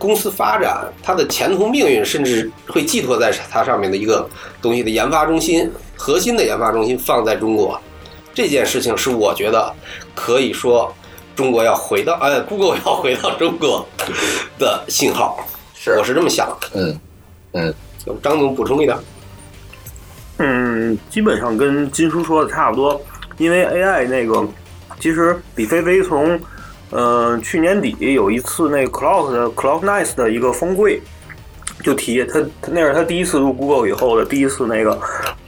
[0.00, 4.26] 公司发展，它的前途命运，甚至会寄托在它上面的一个
[4.62, 5.70] 东西的研发中心。
[5.94, 7.78] 核心的研发中心放在中国，
[8.32, 9.70] 这件事情是我觉得
[10.14, 10.90] 可以说
[11.36, 13.86] 中国要回到，哎，Google 要回到中国
[14.58, 16.48] 的信号，是，我是这么想。
[16.72, 16.98] 嗯
[17.52, 17.74] 嗯，
[18.22, 18.96] 张总补充一点。
[20.38, 22.98] 嗯，基本上跟金叔说的差不多，
[23.36, 24.48] 因为 AI 那个，
[24.98, 26.40] 其实李飞飞从
[26.92, 31.00] 嗯去年底有一次那 Cloud 的 Cloud Nice 的一个峰会。
[31.82, 35.00] 就提他，他那是他第一次入 Google 以后的第一次那个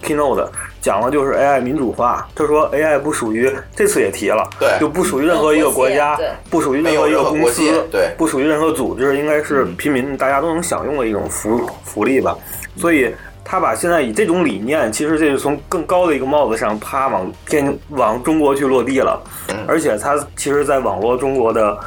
[0.02, 0.48] keynote，
[0.80, 2.26] 讲的就是 AI 民主化。
[2.34, 12.34] 他说 AI 不属于，这次也提了，对，就不属于任何一个国家，不属于任何一个公司，对，不属于任何组织，应该是平民大家都能享用的一种福福利吧。
[12.78, 19.20] 所以他把现在以这种理念，其实这是从更高的一个帽子上啪往天往中国去落地了。
[19.66, 21.78] 而且他其实在网络中国的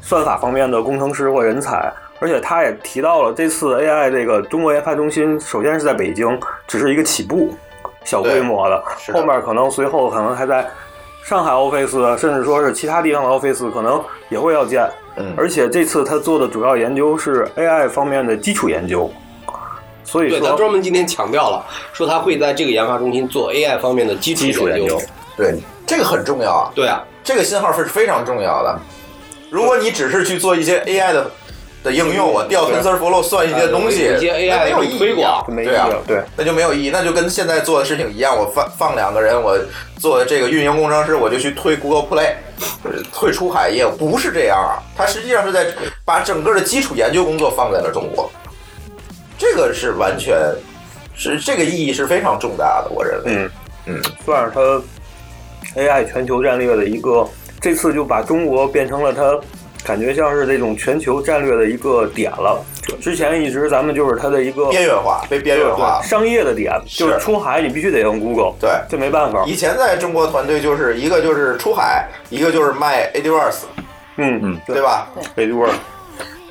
[0.00, 1.92] 算法方面的工程师或人才。
[2.18, 7.54] 而且他也提到了，这次 AI 这个中国研发中心，首先是在北京，只是一个起步，
[8.04, 10.66] 小规模的，后面可能随后可能还在
[11.26, 14.88] 上海 office，甚至说是其他地方的 office，可能也会要建。
[15.18, 19.10] 嗯，而且这次他做的主要研究是 AI 方面的基础研究，
[20.06, 24.98] 所以说他专门今天强调了，说他会在这个研发中心做 AI 方面的基础研究。
[25.36, 25.54] 对，
[25.86, 26.72] 这个很重要啊。
[26.74, 28.78] 对啊，这个信号是非常重要的。
[29.50, 31.30] 如果你只是去做一些 AI 的
[31.84, 39.56] 的应用，我调 TensorFlow 算一些东西，有一些 AI 没有意义推广啊，对啊对，那就没有意义，那就跟现在做的事情一样，我放放两个人，我
[39.98, 42.32] 做这个运营工程师，我就去推 Google Play，
[42.84, 45.66] 呃推出海业务，不是这样啊，它实际上是在
[46.04, 48.30] 把整个的基础研究工作放在了中国，
[49.38, 50.36] 这个是完全
[51.14, 53.50] 是这个意义是非常重大的，我认为，嗯。
[53.88, 57.24] 嗯，算是它 AI 全球战略的一个，
[57.60, 59.38] 这次就把中国变成了它
[59.84, 62.60] 感觉像是这种全球战略的一个点了。
[63.00, 66.00] 之前一直咱们就是它的一个边缘化，被边缘化。
[66.02, 69.44] 商业的点，就是出海你必须得用 Google，对，这没办法。
[69.46, 73.58] 以前在中国团队就是一个就是出海，一个就是卖 AWS，
[74.16, 74.82] 嗯嗯，对。
[74.82, 75.08] 吧？
[75.36, 75.68] 北多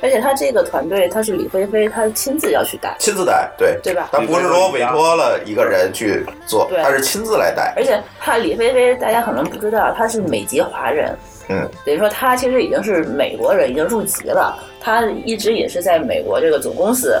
[0.02, 7.72] 而且他这个团队，他是李飞飞，他亲自要去带，亲自带，对对吧他不是说委托了一个人去做，对他是亲自来带。
[7.76, 11.16] 而且他李飞飞，大家可能不知道，他是美籍华人，
[11.48, 14.58] 嗯，等于说他其实已经是美国人，已经入籍了。
[14.80, 17.18] 他一直也是在美国这个总公司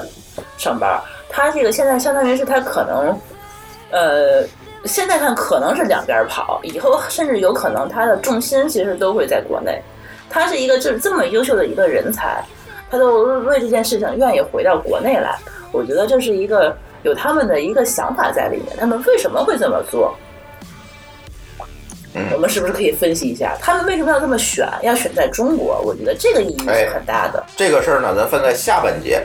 [0.58, 1.00] 上班。
[1.28, 3.20] 他这个现在相当于是他可能，
[3.90, 4.44] 呃，
[4.84, 9.82] 现在看可能是两边跑，以后甚至有可能他的重心其实都会在国内。
[10.28, 12.44] 他是一个就是这么优秀的一个人才，
[12.90, 15.36] 他都为这件事情愿意回到国内来。
[15.72, 20.16] 我觉得这是一个有他们的一个想法在里面，他们为什么会这么做？
[22.32, 25.78] 我们是不是可以分析一下，他们为什么要这么选，要选在中国？
[25.84, 27.44] 我觉得这个意义是很大的。
[27.54, 29.22] 这个事儿呢，咱分在下半节，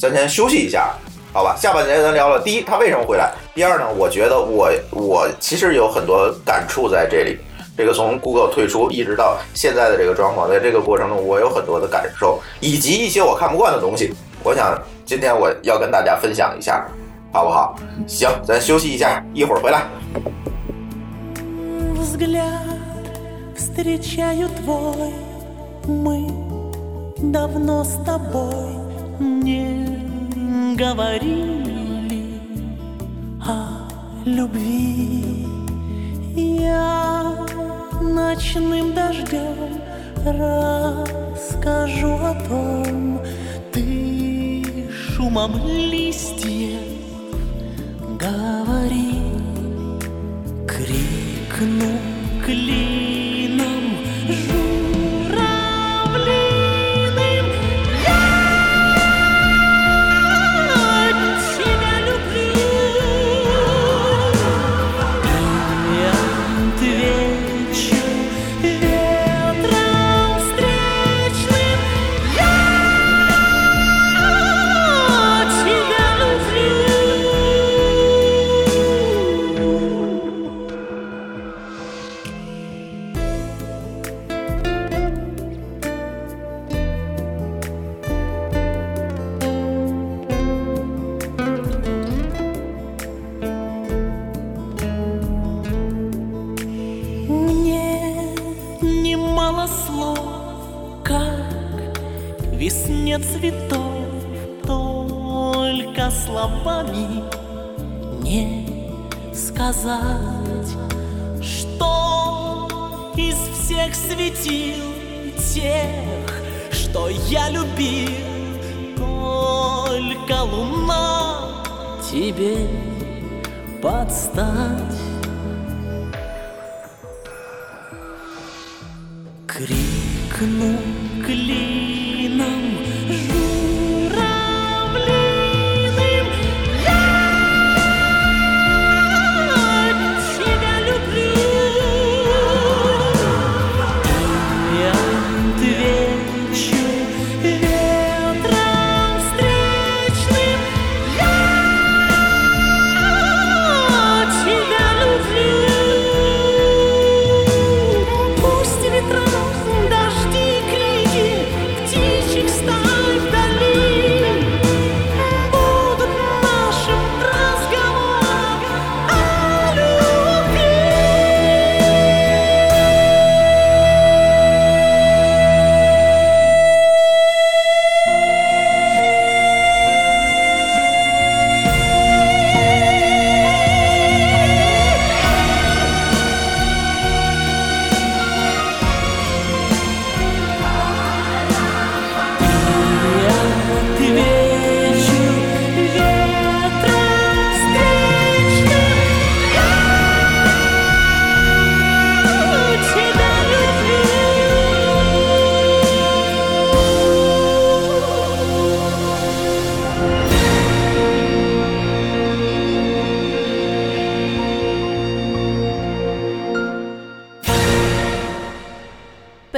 [0.00, 0.94] 咱先休息一下，
[1.32, 1.54] 好吧？
[1.56, 3.32] 下半节咱聊聊，第一，他为什么回来？
[3.54, 7.38] 第二呢，我觉得我我其实有很多感触在这里。
[7.77, 14.13] 这个从 Google 退出一直到现在的这个状况，在这个过程中，我有很多的感受，以及一些我看不惯的东西。
[14.43, 16.85] 我想今天我要跟大家分享一下，
[17.31, 17.75] 好不好？
[18.07, 19.83] 行，咱休息一下，一会儿回来。
[21.95, 22.61] взгляд
[23.55, 25.11] встречаю твой
[25.85, 26.31] Мы
[27.17, 28.77] давно с тобой
[29.19, 32.39] не говорили
[33.45, 33.87] о
[34.25, 35.45] любви
[36.38, 37.34] Я
[38.00, 39.80] ночным дождем
[40.24, 43.20] расскажу о том
[43.72, 46.80] Ты шумом листьев
[48.20, 49.18] говори
[50.68, 51.98] Крикну
[52.46, 53.27] клином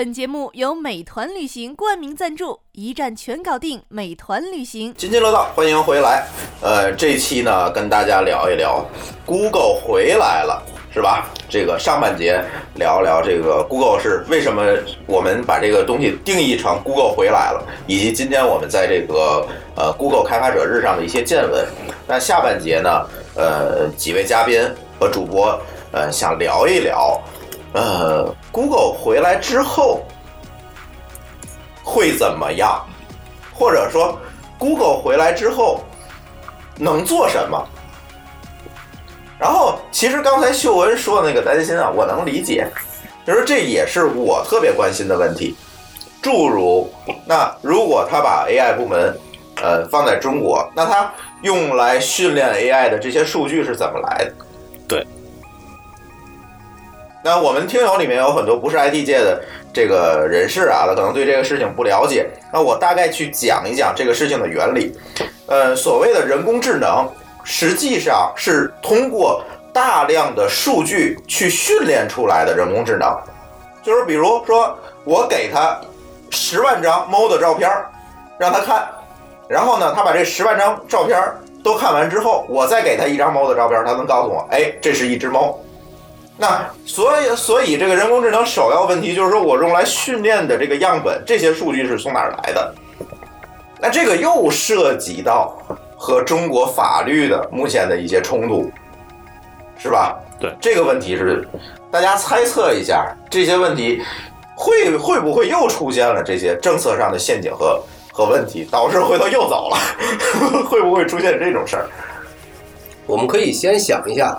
[0.00, 4.94] 本节目由美团旅行冠名赞助，一站全搞定，美团旅行。
[4.94, 6.26] 津津乐道，欢迎回来。
[6.62, 8.82] 呃，这期呢，跟大家聊一聊
[9.26, 11.28] ，Google 回来了，是吧？
[11.50, 12.42] 这个上半节
[12.76, 14.64] 聊一聊这个 Google 是为什么
[15.04, 19.46] 我们把这个东西定义成 Google 回来了，以及今天我们在这个
[19.76, 21.68] 呃 Google 开发者日上的一些见闻。
[22.08, 24.66] 那下半节呢，呃，几位嘉宾
[24.98, 25.60] 和主播，
[25.92, 27.20] 呃，想聊一聊，
[27.72, 30.02] 呃，Google 回来之后
[31.82, 32.84] 会怎么样，
[33.54, 34.18] 或者说
[34.58, 35.82] Google 回来之后
[36.76, 37.66] 能做什么？
[39.38, 42.68] 然后，其实刚才秀文说的那个担心啊，我能理解，
[43.26, 45.56] 就是这也是我特别关心的问题。
[46.20, 46.92] 诸如，
[47.24, 49.18] 那如果他把 AI 部门
[49.62, 51.10] 呃放在中国，那他
[51.40, 54.32] 用来训练 AI 的这些数据是怎么来的？
[54.86, 55.06] 对。
[57.22, 59.42] 那我们听友里面有很多不是 IT 界的
[59.74, 62.26] 这个人士啊，他可能对这个事情不了解。
[62.50, 64.98] 那我大概去讲一讲这个事情的原理。
[65.46, 67.06] 呃，所谓的人工智能，
[67.44, 73.14] 实际上是通过大量的数据去训练出来的人工智能。
[73.82, 75.78] 就是比如说，我给他
[76.30, 77.90] 十万张猫的照片儿，
[78.38, 78.88] 让他看，
[79.46, 85.58] 然后呢，他把这十万张照片儿都看完之后，我再给他一张猫的照片儿，他能告诉我，哎，这是一只猫。
[86.40, 92.74] 那所以，所以这个人工智能首要问题就是说，我用来训练的这个样本，这些数据是从哪儿来的？
[93.78, 95.54] 那这个又涉及到
[95.98, 98.72] 和中国法律的目前的一些冲突，
[99.76, 100.18] 是吧？
[100.40, 101.46] 对，这个问题是
[101.90, 104.02] 大家猜测一下，这些问题
[104.56, 109.76] 会会不会又出现了这些政策上的陷阱和和问题，导致回头又走了？
[110.70, 111.86] 会不会出现这种事儿？
[113.06, 114.38] 我们可以先想一下，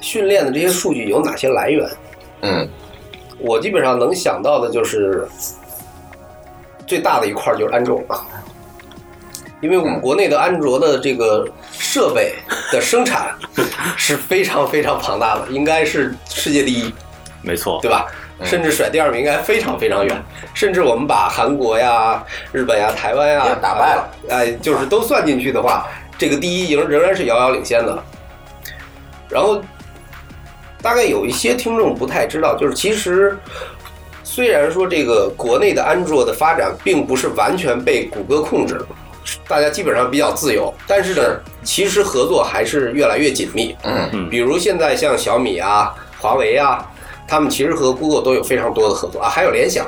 [0.00, 1.88] 训练的这些数据有哪些来源？
[2.42, 2.68] 嗯，
[3.38, 5.26] 我基本上能想到的就是
[6.86, 8.20] 最大的一块儿就是安卓嘛，
[9.60, 12.34] 因为我们国内的安卓的这个设备
[12.72, 13.34] 的生产
[13.96, 16.92] 是非常非常庞大的，应该是世界第一，
[17.42, 18.06] 没错，对吧？
[18.42, 20.24] 甚至甩第二名应该非常非常远，
[20.54, 25.86] 甚至我们把韩国呀、日本呀、台湾呀打败了，哎，就是都算进去的话，
[26.16, 28.02] 这个第一仍仍然是遥遥领先的。
[29.28, 29.60] 然后，
[30.82, 33.36] 大概有一些听众不太知道，就是其实
[34.22, 38.80] 虽然说这个国内的安卓的发展并不是完全被谷歌控制，
[39.46, 43.76] 大家基本上比较自由，但是呢，其实合作还是越来越紧密。
[43.84, 46.88] 嗯比如现在像小米啊、华为啊，
[47.28, 49.86] 他们其实和 Google 都有非常多的合作啊，还有联想，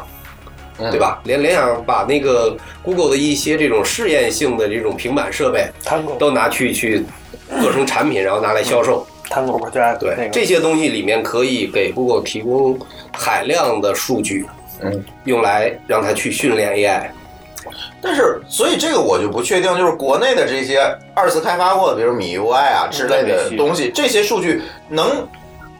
[0.78, 1.20] 嗯对吧？
[1.24, 5.70] 联联想把那个 Google 的一些这种试验性的这种平板设备
[6.18, 7.04] 都拿去去
[7.60, 9.06] 做成产品，然后拿来销售。
[9.32, 12.78] Tango Project 对那个这些东西里面可以给 Google 提供
[13.12, 14.46] 海量的数据，
[14.80, 17.10] 嗯，用来让它去训练 AI。
[18.02, 20.80] 但是，所以这个我就不确定，就是国内的这些
[21.14, 25.26] 二次开发过的，比如米 UI 啊之类的东西，这些数据能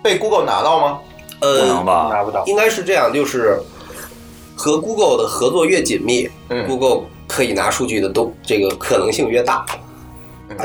[0.02, 0.98] 被 Google 拿到吗？
[1.40, 2.08] 呃，不能吧？
[2.10, 2.44] 拿不到。
[2.46, 3.60] 应该是这样，就是
[4.56, 9.66] 和 Google 的合作越紧密、嗯 g o o g l e 可以拿数据的都这个可能性越大。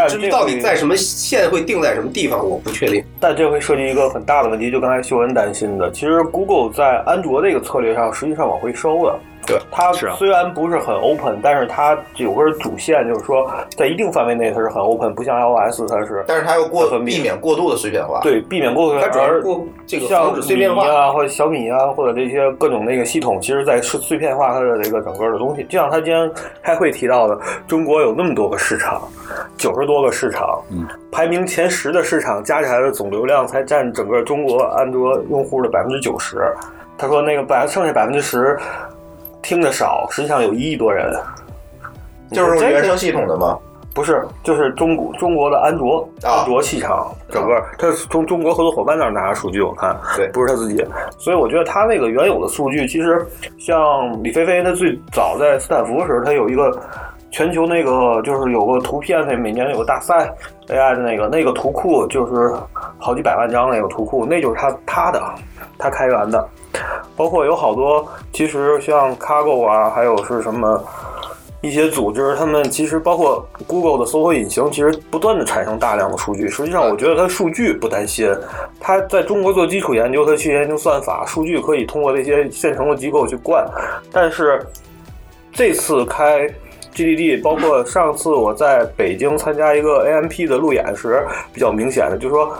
[0.07, 3.03] 至于到底在什么线会定在什么地方，我不确定。
[3.19, 9.19] 但这会涉及一个很大的问题，就刚才秀恩担心的，其实 Google 在安卓这个策略上，实际上往回收了。
[9.47, 16.23] 对，它虽然不是很 open，但是它有根主线，就是说在一定范围内它是很 open，不像 iOS 它是。
[16.27, 18.19] 但是它又过很避免过度的碎片化。
[18.21, 18.99] 对，避免过度。
[18.99, 25.63] 它主要是过这个像防止碎片化啊，或者小米啊，或者这些各种那个系统，其实在碎碎片化它的这个整个的东西。
[25.63, 26.29] 就像他今天
[26.61, 29.01] 开会提到的，中国有那么多个市场，
[29.57, 36.37] 九十多个市场，嗯，排名前十的市场加起来的总流量才占整个中国安卓用户的百分之九十。
[36.97, 38.57] 他说那个百剩下百分之十
[39.47, 41.09] 听着少，实际上有一亿多人，
[42.33, 43.57] 就是这个原生系统的吗？
[43.93, 50.85] 不是，就是中国中国的安卓、啊安卓市场，整个他是从中国合作伙伴那儿拿的数据，我看对不是他自己，
[51.17, 53.25] 所以我觉得他那个原有的数据，其实
[53.57, 56.77] 像李飞飞，他最早在斯坦福时，他有一个
[57.31, 60.29] 全球那个就是有个图片，那每年有个大赛
[60.67, 62.53] AI 的那个那个图库，就是
[62.97, 65.23] 好几百万张那个图库，那就是他他的，
[65.79, 66.47] 他开源的，
[67.15, 70.83] 包括有好多，其实像 Cargo 啊，还有是什么。
[71.59, 76.47] 一些组织，他们其实包括 Google 的搜索引擎，其实不断的产生大量的数据。
[76.47, 78.31] 实际上，我觉得它数据不担心，
[78.79, 83.67] 它在中国做基础研究，它去研究算法，数据可以通过这些现成的机构去灌。
[84.11, 84.63] 但是
[85.51, 86.47] 这次开
[86.97, 91.23] GDD，包括上次我在北京参加一个 AMP 的路演时，
[91.53, 92.51] 比较明显的就是说，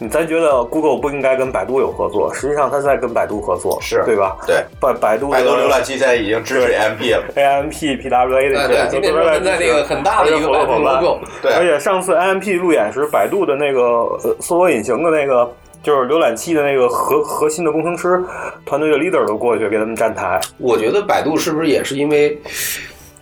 [0.00, 4.36] 嗯咱觉得 Google 不应该跟百度有合作，实际上它在跟百度合作，是对吧？
[4.46, 7.24] 对，百百度百度浏览器现在已经支持 AMP 了。
[7.34, 15.50] AMP、PWA 的对对今天说现在那个很大的一个百度 logo 对而且上次 AMP 路演时，百度的那个呃搜索引擎的那个。
[15.82, 18.20] 就是浏览器的那个核核心的工程师
[18.64, 22.36] 团队的 leader 都过去给他们站台，我觉得百度是不是也是因为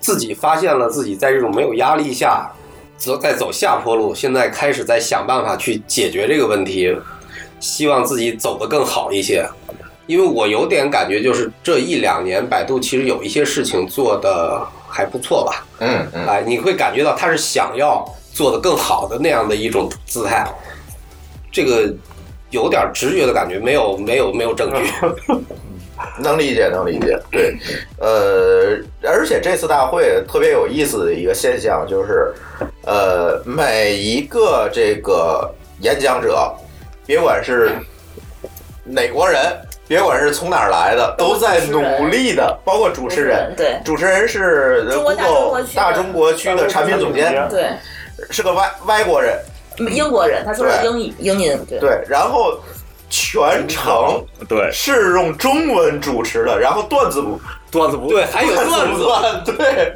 [0.04, 2.46] 自己发现了自己在这种没有压力下
[2.98, 6.94] 走在走下坡路，现在开始在想办法去解决这个问题，
[7.58, 9.48] 希望自己走得更好一些。
[10.06, 20.46] 因为我有点感觉，就是这一两年百度其实有一些事情做的还不错吧，嗯嗯，哎，你会感觉到他是想要做得更好的那样的一种姿态，
[21.50, 21.90] 这个
[22.50, 25.34] 有点直觉的感觉，没有没有没有证据。
[26.18, 27.18] 能理解，能理解。
[27.30, 27.56] 对，
[27.98, 32.32] 呃，而且这次大会特别有意思的一个现象就是，
[32.84, 36.52] 呃，每一个这个演讲者，
[37.06, 37.70] 别管是
[38.84, 39.40] 哪国人，
[39.86, 43.54] 别管是从哪儿来的，都在努力的，包括主持人。
[43.56, 47.70] 对主持人是中国大中国 Google 区的大中国区的产品总监，对，
[48.30, 49.38] 是个外外国人。
[49.90, 52.60] 英国人，他说的英语英音，对对，然后
[53.14, 54.68] 全程对。
[54.72, 57.40] 是用中文主持的，然后段子不
[57.70, 59.94] 段子不对，还有段子，段，对。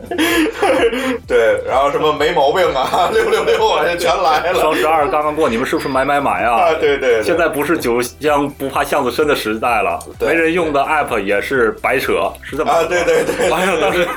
[1.27, 4.61] 对，然后什么没毛病啊， 六六六啊，就全来了。
[4.61, 6.71] 双十二刚刚过，你们是不是买买买啊？
[6.71, 6.75] 啊！
[6.75, 14.09] 对对对，现在不是酒香不怕巷子深的时代了，没人用的 app 也是白扯，是这么啊，对对对，完了当时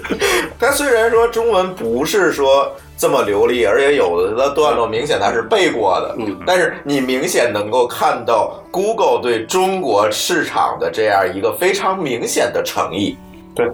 [0.58, 6.38] 他虽然说中文不是说这么流利，而且有的段落明显他是背过的，嗯。
[6.46, 13.16] 但是你明显能够看到 Google 对中国市场的这样一个非常明显的诚意。
[13.54, 13.66] 对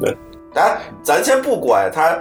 [0.00, 0.16] 对，
[0.52, 2.18] 咱咱先不管他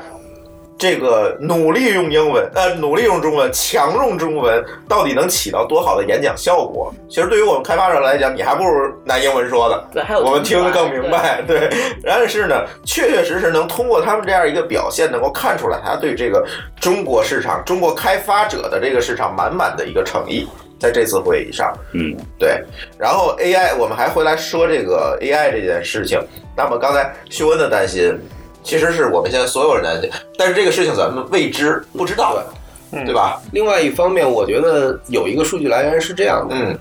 [0.84, 6.94] 这个努力用英文，呃，努力用中文，强用中文，到底能起到多好的演讲效果？
[7.08, 9.88] 其实对于我们开发者来讲，你还不如拿英文说的。
[9.94, 11.70] 对，还有我们听得更明白，对。
[12.04, 16.46] 但是呢，确确实实能通过他们这样一个表现，能够看出来他对这个
[16.82, 20.46] 中国市场、中国开发者的这个市场满满的一个诚意，
[20.78, 22.62] 在这次会议上，嗯，对。
[23.00, 26.20] 然后 AI，我们还回来说这个 AI 这件事情。
[26.58, 28.14] 那么刚才秀恩的担心，
[28.64, 32.42] 其实是我们现在所有人担心，但是这个事情咱们未知，不知道，
[32.92, 33.42] 嗯对吧？
[33.52, 36.78] 另外一方面，我觉得有一个数据来源是这样的，嗯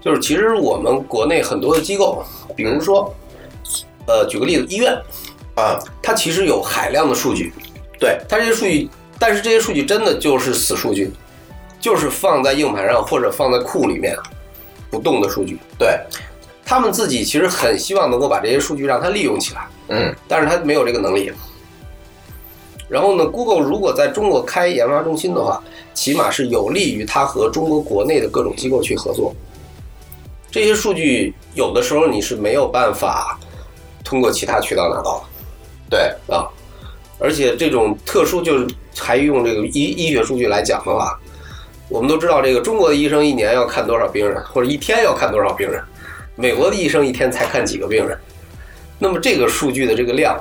[0.00, 2.24] 就是其实我们国内很多的机构，
[2.56, 3.14] 比如说，
[4.06, 4.92] 呃，举个例子，医院，
[5.56, 7.52] 啊，它其实有海量的数据，
[7.98, 11.12] 对，它这些数据，但是这些数据真的就是死数据，
[11.78, 14.16] 就是放在硬盘上或者放在库里面
[14.90, 15.58] 不动的数据。
[15.78, 16.00] 对，
[16.64, 21.30] 他们自己其实很希望能够把这些数据让它利用起来，嗯但是他没有这个能力。
[22.88, 25.62] 然后呢，Google 如果在中国开研发中心的话，
[25.94, 29.32] 起码是有利于它和中国国内的各种机构去合作。
[30.50, 33.38] 这些数据有的时候你是没有办法
[34.02, 35.24] 通过其他渠道拿到的
[35.88, 36.48] 对，啊，
[37.20, 38.66] 而且这种特殊就是
[38.98, 41.16] 还用这个医医学数据来讲的话，
[41.88, 45.80] 我们都知道这个中国的医生一年要看多少病人，或者一天要看多少病人，
[46.34, 48.18] 美国的医生一天才看几个病人。
[49.00, 50.38] 那么这个数据的这个量，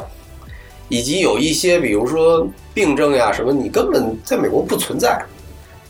[0.89, 5.19] 以及有一些比如说病症呀什么，你根本在美国不存在。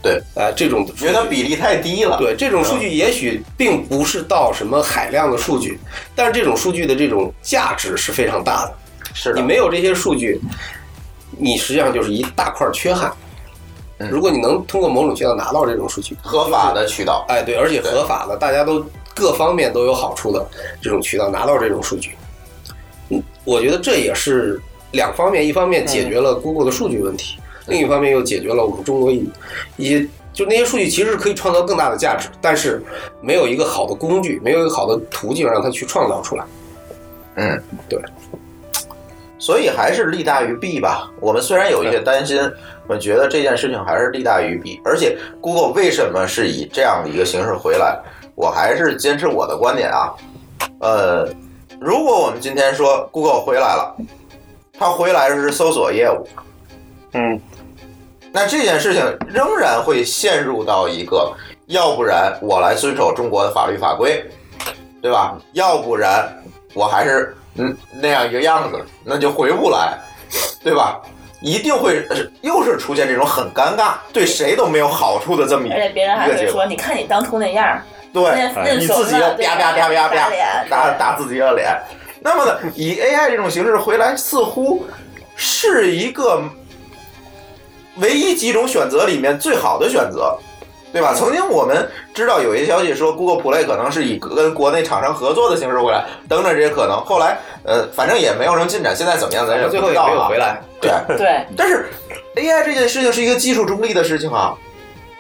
[0.02, 2.18] 对，哎、这种觉得比例太低了。
[2.18, 5.78] 对这种数据也许并不是到什么海量的数据，
[6.16, 8.74] 但是这种数据的这种价值是非常大的。
[9.14, 10.40] 是的，你没有这些数据，
[11.38, 13.12] 你实际上就是一大块缺憾。
[13.98, 17.26] 嗯如果你能通过某种渠道拿到这种数据，合法的渠道。
[17.28, 18.82] 哎，对，而且合法的，大家都
[19.14, 20.48] 各方面都有好处的
[20.82, 22.29] 这种渠道拿到这种数据，嗯，
[23.46, 24.60] 我觉得这也是
[24.92, 27.38] 两方面，一方面解决了 Google 的数据问题，
[27.68, 29.30] 另一方面又解决了我们中国一
[29.78, 32.82] 一些，就那些数据其实是可以创造更大的价值，但是
[33.22, 36.46] 没有一个好的工具，没有一个好的途径让它去创造出来。
[37.36, 38.00] 嗯，对。
[39.42, 41.10] 所以还是利大于弊吧。
[41.22, 42.38] 我们虽然有一些担心，
[42.88, 44.82] 我觉得这件事情还是利大于弊。
[44.84, 47.98] 而且，Google 为什么是以这样的一个形式回来？
[48.36, 50.14] 我还是坚持我的观点啊。
[50.82, 51.26] 呃，
[51.82, 53.96] 如果我们今天说 Google 回来了，
[54.78, 56.28] 它回来是搜索业务，
[57.14, 57.40] 嗯，
[58.34, 61.34] 那这件事情仍然会陷入到一个，
[61.68, 64.26] 要不然我来遵守中国的法律法规，
[65.02, 65.38] 对吧？
[65.54, 66.28] 要不然
[66.74, 69.98] 我还是嗯那样一个样子，那就回不来，
[70.62, 71.00] 对吧？
[71.42, 72.06] 一定会
[72.42, 76.66] 又是出现这种很尴尬，对谁都没有好处的这么一个而且别人还会说，。
[76.66, 77.82] 你看你当初那样儿，
[78.14, 80.30] 对你自己要啪啪啪啪啪
[80.70, 81.76] 打打自己的脸。
[82.22, 84.86] 那么呢，以 AI 这种形式回来，似乎
[85.36, 86.42] 是一个
[87.98, 90.38] 唯一几种选择里面最好的选择，
[90.92, 91.14] 对吧？
[91.16, 97.00] 曾经我们知道有一些消息说，Google Play 可能是以跟国内厂商合作的形式回来，等等这些可能。
[97.06, 98.94] 后来，呃，反正也没有什么进展。
[98.96, 100.62] 现在怎么样，咱也最后也不知道啊没有回来。
[100.82, 101.90] 对对，但是
[102.36, 104.54] AI 这件事情是一个技术中立的事情啊。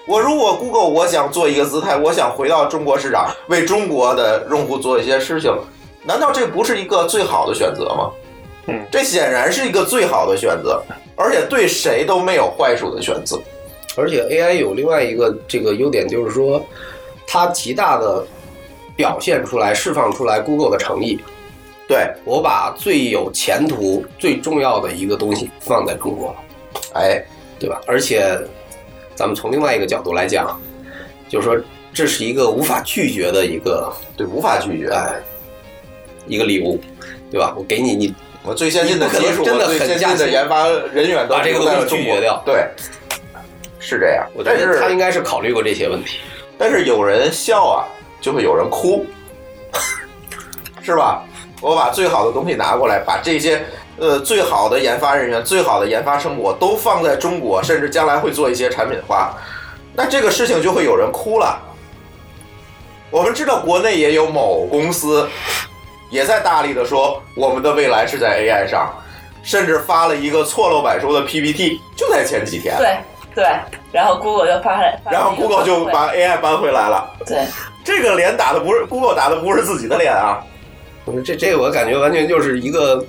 [0.09, 5.55] 我如果 Google 我想做一个姿态，我想回到中国市场，为中国的用户做一些事情，
[6.03, 8.11] 难道这不是一个最好的选择吗？
[8.65, 10.81] 嗯，这显然是一个最好的选择，
[11.15, 13.39] 而且对谁都没有坏处的选择。
[13.95, 16.59] 而且 AI 有另外一个这个优点，就是说
[17.27, 18.25] 它极大的
[18.95, 21.19] 表现出来、释放出来 Google 的诚意。
[21.87, 26.35] 对我把最有前途、最重要的一个东西放在中国了，
[26.95, 27.23] 哎，
[27.59, 27.79] 对吧？
[27.85, 28.35] 而且
[29.19, 30.57] 咱们从另外一个角度来讲，
[31.27, 31.61] 就是说
[31.93, 34.89] 这是一个无法拒绝的一个对，无法拒绝。
[34.93, 35.19] 哎
[36.25, 36.79] 一个礼物，
[37.29, 37.53] 对吧？
[37.57, 42.41] 我给你，你我最先进的技术，真的我最先进的研发人员都把这个东西拒绝掉。
[42.45, 42.65] 对，
[43.79, 44.25] 是这样。
[44.35, 46.19] 我觉但是得他应该是考虑过这些问题。
[46.57, 47.83] 但是有人笑啊，
[48.21, 49.05] 就会有人哭，
[50.81, 51.25] 是吧？
[51.61, 53.61] 我把最好的东西拿过来，把这些
[53.99, 59.33] 呃最好的研发人员、最好的研发成果都放在中国，甚至将来会做一些产品化，
[59.93, 61.59] 那这个事情就会有人哭了。
[63.11, 65.27] 我们知道国内也有某公司
[66.09, 68.93] 也在大力的说我们的未来是在 AI 上，
[69.43, 72.77] 甚至发了一个错漏百出的 PPT，就在前几天。
[72.77, 72.97] 对
[73.35, 73.45] 对，
[73.91, 77.09] 然后 Google 就发来，发然后 Google 就把 AI 搬回来了。
[77.25, 77.45] 对
[77.83, 80.43] 这个脸打的不是 Google 打的不是自己的脸啊，
[81.05, 83.03] 我说这这个我感觉完全就是一个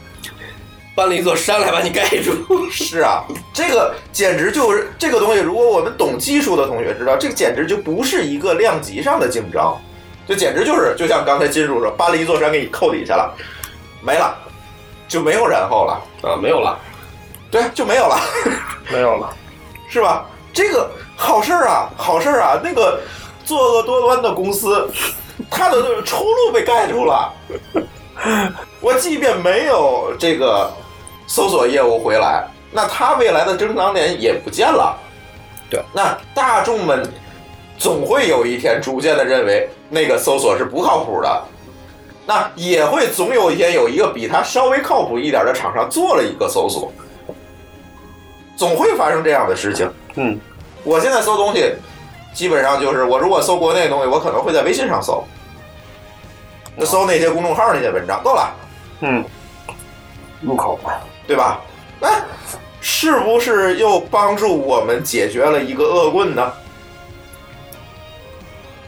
[0.95, 2.69] 搬了一座山来把你盖住。
[2.71, 5.41] 是啊，这个简直就是这个东西。
[5.41, 9.75] 如果我们懂技术的同学知道，这个简直就不是一个量级上的竞争，
[10.27, 13.35] 这简直就是就像刚才金叔说，搬了一座山给你扣底下了，
[14.03, 14.37] 没了，
[15.09, 16.79] 就没有然后了啊，没有了，
[17.51, 18.21] 对，就没有了，
[18.91, 19.33] 没有了，
[19.89, 20.27] 是吧？
[20.53, 23.01] 这个好事儿啊，好事儿啊，那个
[23.45, 24.91] 作恶多端的公司，
[25.49, 27.33] 它的出路被盖住了。
[28.81, 30.71] 我即便没有这个
[31.27, 34.99] 搜索业务回来，那它未来的增长点也不见了。
[35.71, 37.09] 对，那大众们
[37.79, 41.43] 总会有一天逐渐的认为那个搜索是不靠谱的，
[42.27, 46.93] 那也会总有一天有一个比它稍微靠谱一点的厂商做了一个搜索，
[48.57, 49.91] 总会发生这样的事情。
[50.17, 50.39] 嗯，
[50.85, 51.73] 我现在搜东西，
[52.35, 55.25] 基本上就是我如果搜国内的东西，我可能会在微信上搜，
[56.77, 58.55] 那搜那些公众号那些文章够了，
[59.01, 59.25] 嗯，
[60.41, 61.61] 入口吧，对吧？
[62.01, 62.09] 那
[62.81, 66.53] 是不是又帮助我们解决了一个恶棍呢？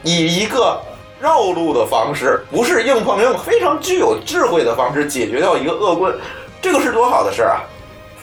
[0.02, 0.80] 以一个
[1.20, 6.18] 绕路的方式，不是硬碰硬，非常具有智慧的方式解决掉一个恶棍，
[6.60, 7.60] 这个是多好的事儿啊！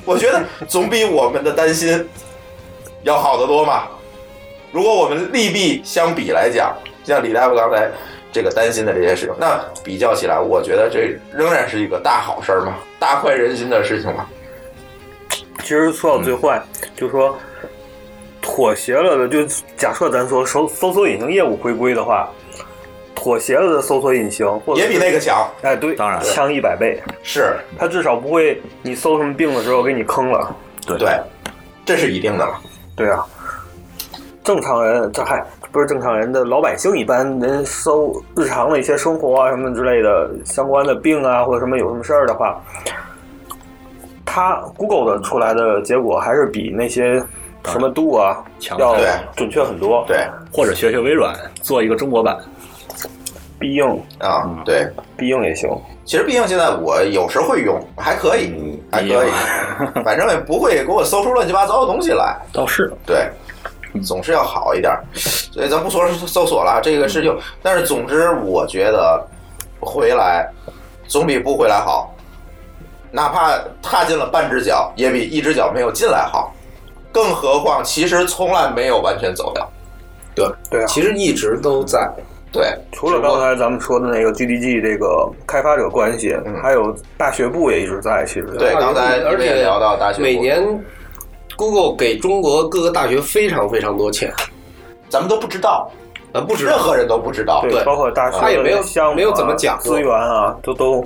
[0.05, 2.09] 我觉得总比我们的担心
[3.03, 3.83] 要好得多嘛。
[4.71, 7.89] 如果我们利弊相比来讲，像李大夫刚才
[8.31, 14.25] 这个担心的这些事情，那比较起来，我觉得这仍然是一个大好事儿嘛，大快人心的事情嘛。
[15.61, 16.61] 其实说到最坏，
[16.95, 17.37] 就是说
[18.41, 22.29] 妥协了的，就假设咱说搜搜索引擎业务回归的话，
[23.13, 25.47] 妥协了的搜索引擎或者也比那个强。
[25.61, 26.99] 哎，对，当然强一百倍。
[27.21, 30.55] 是，它至少不会你搜什么病的时候给你坑了。
[30.87, 31.19] 对对，
[31.85, 32.53] 这是一定的嘛。
[32.95, 33.25] 对啊，
[34.49, 35.39] 正常人这还
[35.71, 42.59] 不是正常人的老百姓一般人搜日常的一些生活啊什么之类的相关的病啊或者什么有什么事儿的话，
[44.25, 47.21] 它 Google 的出来的结果还是比那些
[47.65, 48.43] 什么度啊
[48.79, 48.95] 要
[49.35, 50.03] 准确很多。
[50.07, 51.31] 对，或者学学微软
[51.61, 52.35] 做一个中国版，
[53.59, 53.85] 必应。
[54.17, 55.69] 啊，对，必应也行。
[56.05, 59.29] 其实必应现在我有时会用，还可以，还可以，
[60.03, 62.35] 反正也不会给我搜出乱七八糟的东西来。
[62.51, 62.91] 倒是。
[63.05, 63.29] 对，
[64.03, 64.93] 总是要好一点。
[65.13, 69.25] 所以咱不说搜索了这个事情，但是总之我觉得
[69.79, 70.47] 回来
[71.07, 72.13] 总比不回来好，
[73.11, 76.53] 哪怕踏进了半只脚，也比一只脚没有进来好。
[77.11, 79.67] 更何况，其实从来没有完全走掉。
[80.35, 82.07] 对对啊，其实一直都在。
[82.51, 88.25] 对，除了刚才咱们说的那个 GDG 这个开发者关系，还有大学部也一直在。
[88.25, 90.63] 其实对，刚才而且也聊到大学部每年
[91.59, 94.33] Google 给中国各个大学非常非常多钱，
[95.09, 95.91] 咱们都不知道，
[96.31, 97.59] 呃，不知道任何人都不知道。
[97.63, 98.81] 对，包括大学他也没有
[99.13, 101.03] 没有怎么讲资源啊，都都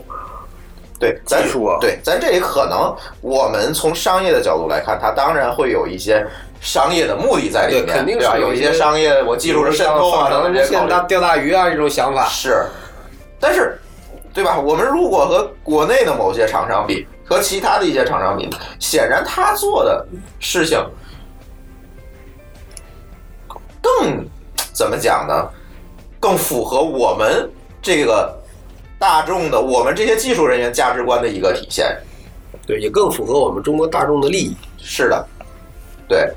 [0.99, 6.24] 对，咱说啊对，咱这里可能我们从商业的角度来看，它当然会有一些
[6.62, 8.39] 商业的目的在里面，对，肯定是？
[8.39, 12.26] 有一些些商业，我技术是渗透啊，放长线等等这些考虑大钓大鱼啊这种想法。
[12.28, 12.64] 是，
[13.39, 13.76] 但是，
[14.32, 14.60] 对吧？
[14.60, 18.49] 我们如果和国内的某些厂商比，和其他的一些厂商比，
[18.80, 20.05] 显然他做的
[20.39, 20.80] 事情
[23.82, 24.26] 更
[24.74, 25.49] 怎么讲呢？
[26.19, 27.49] 更符合我们
[27.82, 28.34] 这个
[28.97, 31.97] 大众的，我们这些技术人员价值观的一个体现。
[32.65, 34.55] 对，也更符合我们中国大众的利益。
[34.78, 35.28] 是的，
[36.07, 36.32] 对，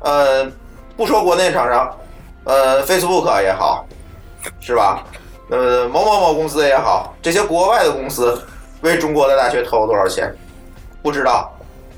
[0.00, 0.50] 呃，
[0.96, 1.96] 不说国内厂商，
[2.44, 3.86] 呃，Facebook 也好，
[4.60, 5.04] 是吧？
[5.48, 8.40] 呃，某某某公司也好，这些国外的公司
[8.82, 10.34] 为中国的大学投了多少钱？
[11.02, 11.50] 不知道。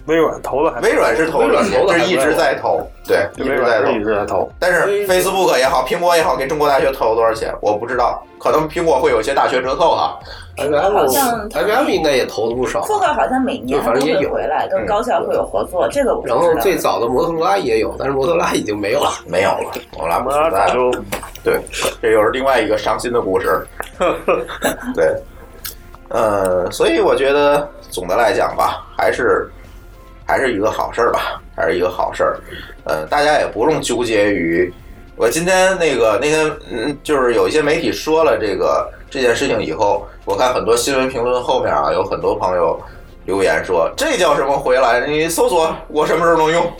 [0.07, 4.51] 微软投了还微软是投了钱，这一直在投，对，一直在投，一直在投。
[4.59, 7.55] 但是 Facebook 也好，苹果也好，给中国大学投了多少钱？
[7.61, 10.19] 我不知道，可能苹果会有一些大学折扣哈。
[10.57, 12.83] IBM 好像 IBM 应该也投了不少。
[12.83, 20.91] 富克好像每年都会回来跟高校会有合作，这个我然后最早的摩托罗拉也有，但是摩托罗拉已经没有了，没有了，摩托罗拉不存在了。
[21.45, 21.61] 对，
[22.03, 23.65] 这又是另外一个伤心的故事。
[24.97, 25.15] 对，
[26.13, 29.51] 呃，所以我觉得总的来讲吧，还是
[30.27, 32.39] 还是一个好事儿吧，还是一个好事儿。
[32.85, 34.73] 呃，大家也不用纠结于。
[35.17, 42.81] 我今天那个那天嗯，就是有一些媒体说了这个这件事情以后，我看很多新闻评论后面啊，有很多朋友
[43.25, 45.07] 留言说这叫什么回来？
[45.07, 46.73] 你搜索我什么时候能用，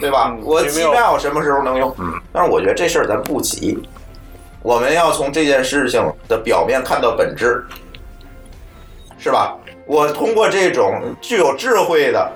[0.00, 0.34] 对吧？
[0.44, 1.94] 我机票什么时候能用？
[1.98, 3.78] 嗯，但是我觉得这事儿咱不急，
[4.62, 7.64] 我们要从这件事情的表面看到本质，
[9.22, 9.56] 是吧？
[9.86, 12.32] 我通过这种具有智慧的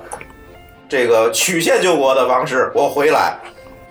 [0.89, 3.37] 这个曲线救国的方式，我回来。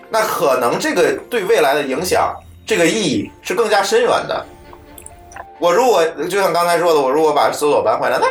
[0.10, 2.34] 那可能这个对未来的影响，
[2.66, 4.46] 这个意义是更加深远的。
[5.60, 8.28] 我如果就像刚才说的，我如果把搜索搬回来，那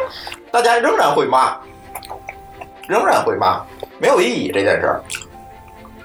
[0.50, 1.56] 大家仍然会骂，
[2.88, 3.62] 仍然会骂，
[3.98, 5.02] 没有意义这件事儿，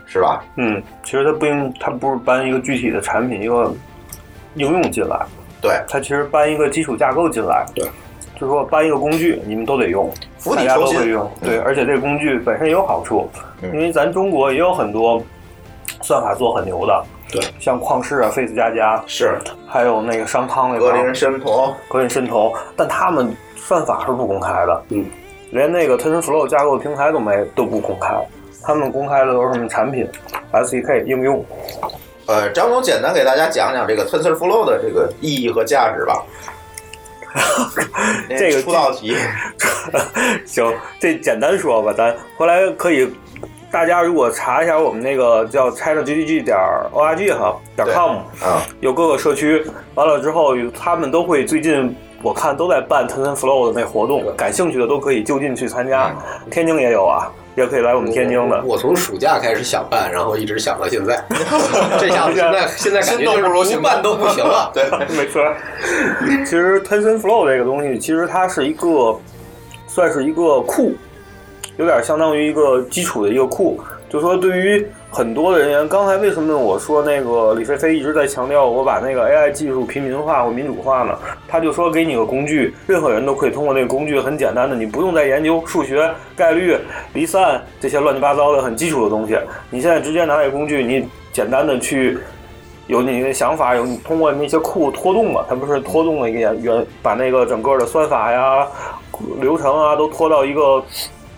[0.06, 0.44] 是吧？
[0.58, 3.74] 嗯，其实它不应，它不是搬一个具体的产品一个
[4.56, 5.18] 应用进来，
[5.62, 7.88] 对，它其实搬一个基础架构进来，对，
[8.40, 13.28] 就是说搬一个工具，你们都得用，釜底都会用，对，而且这个工具本身也有好处，
[13.62, 13.70] 嗯。
[13.74, 15.22] 因为咱中国也有很多
[16.02, 19.38] 算法做很牛的，对，像旷视啊、Face 加加是，
[19.68, 25.06] 还有那个商汤那个格林申图，格林申图，但他们算法是不公开的，嗯，
[25.52, 28.16] 连那个 TensorFlow 架构平台都没都不公开，
[28.64, 30.08] 他们公开的都是什么产品、
[30.54, 31.44] SDK 应用。
[32.28, 36.24] 呃，张总简单给大家讲讲这个 TensorFlow 的这个意义和价值吧。
[38.30, 39.16] 这个 出道题，
[40.46, 43.12] 行，这简单说吧，咱回来可以，
[43.72, 46.58] 大家如果查一下我们那个叫 ChinaGDG 点
[46.94, 49.64] org 哈点 com 啊，有各个社区，
[49.96, 51.96] 完了之后他们都会最近。
[52.22, 56.14] 我看都在办 TensorFlow 的那活动，感兴趣的都可以就近去参加。
[56.52, 58.64] 天津也有啊，也可以来我们天津的。
[58.64, 61.22] 我从暑假开始想办，然后一直想到现在。
[62.00, 64.72] 这下子现在 现在感觉就是不办都不行了。
[64.74, 64.84] 对，
[65.16, 65.44] 没错。
[66.46, 69.20] 其实 TensorFlow 这个东西，其实它是一个
[69.88, 70.94] 算是一个库，
[71.78, 73.80] 有点相当于一个基础的一个库。
[74.10, 81.18] 就说对于很多的人员，刚才为什么我说那个李飞飞一直在强调我把那个 AI 技术平民化或民主化呢？
[81.48, 86.78] 他就说给你个工具，任何人都可以通过那个工具，很简单的，你不用再研究数学、概率、
[87.14, 89.36] 离散这些乱七八糟的很基础的东西，
[89.72, 92.18] 你现在直接拿这个工具，你简单的去。
[92.88, 95.46] 有你的想法，有你通过那些库拖动嘛？
[95.48, 98.68] 它不是拖动了一个原，把那个整个的算法呀、
[99.40, 100.84] 流程啊都拖到一个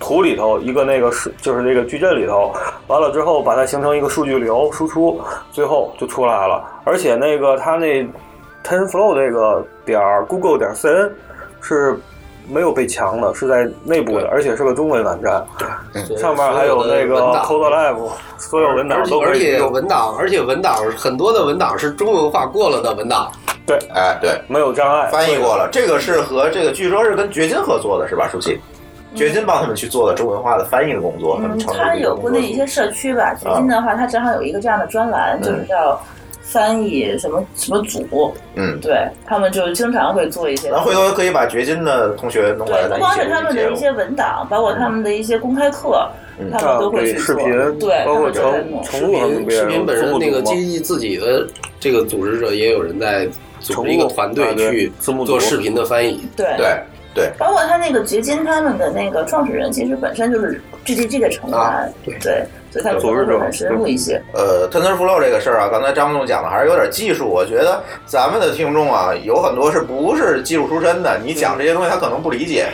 [0.02, 2.52] 图里头，一个那个是就是那个矩阵里头，
[2.88, 5.22] 完了之后把它形成一个数据流输出，
[5.52, 6.62] 最后就出来了。
[6.84, 8.04] 而且那个它那
[8.66, 11.12] TensorFlow 这个点儿 Google 点 cn
[11.62, 11.97] 是
[12.49, 15.45] 没有被强的，是在内部的，而且是个中文网站，
[16.18, 17.97] 上面还有那个 CodeLab，
[18.38, 19.72] 所有文档都而且可以用。
[19.72, 23.32] 文档，而且文档很多的文档是中文化过了的文档。
[23.64, 25.70] 对，哎，对，没有障碍，翻译过了。
[25.72, 28.60] 这个是和这个据说是跟掘金合作的，是吧，舒淇？
[29.16, 35.99] 掘金帮他们去做了中文化的翻译的工作，他们嗯，成立它这个工作有国内一些社区吧，掘金的话，他正好有一个这样的专栏，就是叫
[36.41, 40.70] 翻译什么什么组，嗯，对他们就经常会做一些。
[40.70, 46.09] 那回头可以把掘金的同学弄过来，不光是他们的一些文档，包括他们的一些公开课，
[46.39, 47.22] 嗯他们都会去做。
[47.26, 48.84] 视频，对，包括成弄。
[48.84, 51.47] 成录他们视频本身那个机基于自己的
[51.80, 53.28] 这个组织者，也有人在
[53.59, 56.28] 组织一个团队去做视频的翻译。
[56.36, 56.68] 对对
[57.14, 64.22] 对，包括他那个掘金他们的那个创始人，其实本身就是 GDG 的成员，啊对，所以他们可能会很深入一些。
[64.34, 67.28] 呃，TensorFlow 这个事儿啊，刚才张总讲的还是有点技术。
[67.28, 72.68] 我觉得咱们的听众啊，有很多是不是技术出身的，你讲这些东西他可能不理解。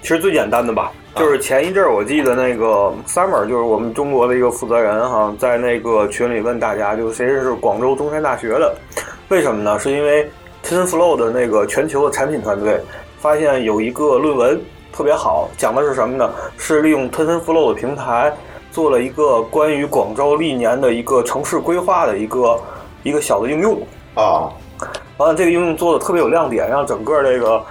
[0.00, 8.74] 其实最简单的吧，就是前一阵儿我记得那个 Summer，就是我们中国的一个负责人哈，在那个群里问大家，就是谁是广州中山大学的？
[9.28, 9.78] 为什么呢？
[9.78, 10.30] 是因为
[10.64, 12.78] TensorFlow 的那个全球的产品团队
[13.24, 14.60] 发现有一个论文
[14.92, 16.30] 特别好，讲的是什么呢？
[16.58, 18.30] 是利用 TensorFlow 的平台
[18.70, 22.60] 做了一个关于广州历年的一个城市规划的一个
[23.02, 23.80] 一个小的应用
[24.14, 24.52] 啊。
[25.16, 27.64] 完了，这个应用做的特别有亮点，让整个这个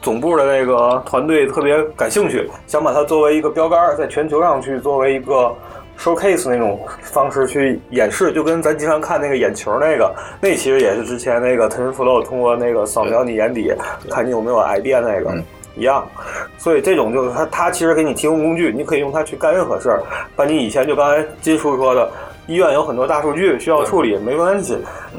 [0.00, 5.52] 总部的那个团队特别感兴趣，想把它作为一个标杆，在全球上去作为一个
[6.00, 13.72] showcase 那种方式去演示，就跟咱经常看那个眼球那个，那其实也是之前那个 TensorFlow 通过那个扫描你眼底，
[14.10, 15.32] 看你有没有 idea 那个。
[15.76, 16.04] 一样，
[16.58, 20.02] 所以这种就是它，它其实给你提供工具，你可以用它去干任何事儿。
[20.34, 22.10] 把你以前就刚才金叔说的，
[22.48, 24.76] 医院有很多大数据需要处理，没关系，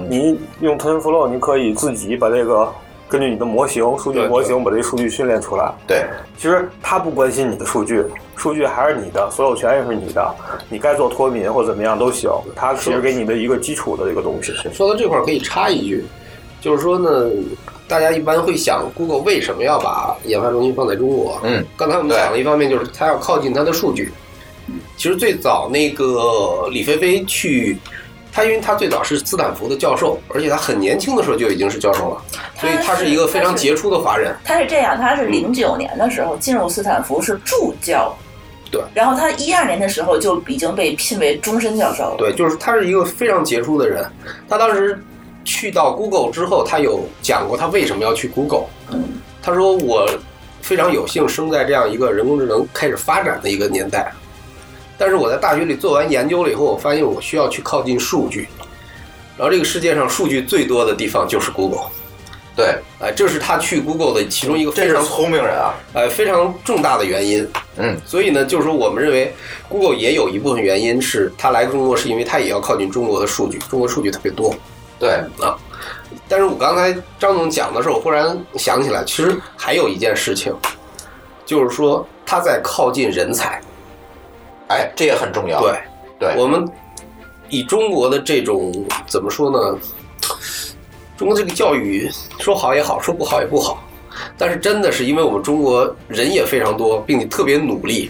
[0.09, 2.69] 你用 TensorFlow，你可以自己把这个
[3.11, 5.69] 根据你的模型、数据模型把这数据训练出来。
[5.85, 6.05] 对，
[6.37, 8.01] 其实他不关心你的数据，
[8.37, 10.33] 数据还是你的，所有权也是你的，
[10.69, 12.31] 你该做脱敏或怎么样都行。
[12.55, 14.53] 他其实给你的一个基础的一个东西。
[14.73, 16.05] 说到这块儿可以插一句，
[16.61, 17.29] 就是说呢。
[17.87, 21.37] 大家一般会想，Google 为什么要把研发中心放在中国？
[21.43, 24.09] 嗯，刚才我们讲了一方面就是它要靠近它的数据。
[24.95, 27.77] 其实最早那个李飞飞去，
[28.31, 32.21] 他因为他最早是斯坦福的教授，而且他很年轻的时候就已经是教授了，
[32.59, 34.35] 所以他是一个非常杰出的华人。
[34.43, 38.15] 他是这样，他是零九年的时候进入斯坦福是助教，
[38.71, 42.15] 对，然后他一二年的时候就已经被聘为终身教授了。
[42.17, 44.05] 对，就是他是一个非常杰出的人，
[44.47, 44.97] 他当时。
[45.43, 48.65] 去到 Google 之后，他有讲过他为什么要去 Google。
[49.41, 50.07] 他说：“我
[50.61, 52.23] 非常有幸生在这样一个人。
[52.27, 54.13] 工智能开始发展的一个年代，
[55.01, 58.47] 但是我在大学里做完研究了以后，我发现我需要去靠近数据。
[59.35, 61.87] 然后这个世界上数据最多的地方就是 Google。
[62.55, 67.49] 对，哎，这是他去 Google 的其中一个非常聪明人啊，哎，非常重大的原因。
[67.77, 69.33] 嗯，所以呢，就是说，我们认为
[69.67, 74.53] Google 也有一部分原因是他来中国，是因为他也要靠近中国的数据，中国数据特别多。”
[74.99, 75.57] 对啊，
[76.29, 80.55] 但是我刚才张总讲的时候，我忽然想起来，其实还有一件事情，
[81.43, 83.59] 就是说他在靠近人才，
[84.71, 85.59] 哎，这也很重要。
[85.61, 85.79] 对，
[86.19, 86.65] 对，我们
[87.49, 88.71] 以中国的这种
[89.05, 89.77] 怎么说呢？
[91.17, 92.09] 中国这个教育
[92.39, 93.83] 说好也好，说不好也不好，
[94.37, 98.09] 但是真的是因为我们中国人也非常多，并且特别努力。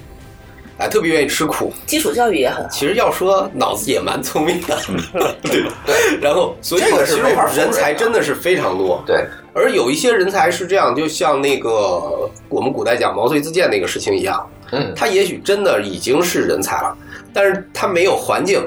[0.78, 2.70] 哎，特别愿意吃苦，基础教育也很好。
[2.72, 4.76] 其实要说脑子也蛮聪明的，
[5.43, 6.20] 对对。
[6.20, 7.22] 然后，所以这其实
[7.55, 9.03] 人才真的是非常多。
[9.05, 16.97] 对，而有一些人才是这样，就像那个我们古代讲毛遂自荐那个事情一样，嗯，他也许真的已经是人才了，
[17.34, 18.61] 但是他没有环境，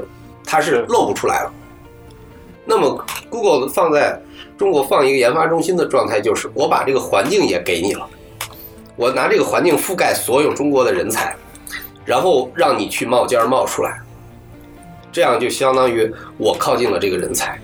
[0.45, 1.53] 他是露不出来了。
[2.65, 4.21] 那么，Google 放在
[4.57, 8.07] 中国放一个研发中心的状态，就是我把这个环境也给你了，
[8.97, 11.35] 我拿这个环境覆盖所有中国的人才。
[12.07, 13.99] 然后让你去冒尖儿冒出来，
[15.11, 17.59] 这样就相当于我靠近了这个人才，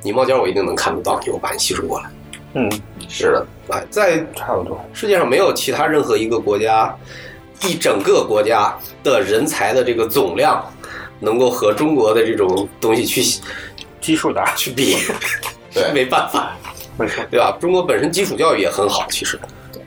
[0.00, 2.10] 你冒尖儿我一定能看得到你，我把你吸收过来。
[2.54, 2.72] 嗯，
[3.10, 6.96] 是的，哎，在差不多，世界上没有其他任何一个国家，
[7.64, 10.64] 一整个国家的人才的这个总量，
[11.20, 13.40] 能够和中国的这种东西去
[14.00, 14.96] 基数大去比，
[15.72, 16.52] 对， 没办法，
[16.98, 17.56] 没错，对吧？
[17.60, 19.38] 中国本身基础教育也很好，其实，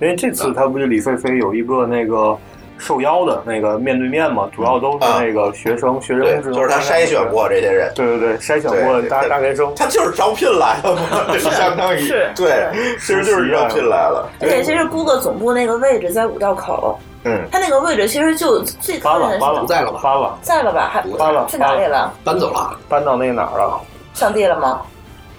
[0.01, 2.37] 因为这次他不是李飞飞有一个那个。
[2.77, 11.01] 受邀的那个面对面嘛，主要都是那个学生、学生制，就是他筛选过这些人，对对对，筛选过大大学生，他就是招聘来的嘛，
[11.39, 12.69] 相当于是，对，
[12.99, 14.29] 其实就是招聘来了。
[14.41, 19.99] 而且其实 Google 总部那个位置在五道口，嗯，他那个位置其实就最搬了，搬了，不在了吧？
[20.01, 20.89] 搬了，在了吧？
[20.93, 22.13] 还搬了，去哪里了？
[22.23, 23.81] 搬走了，搬到那个哪儿了？
[24.13, 24.81] 上地了吗？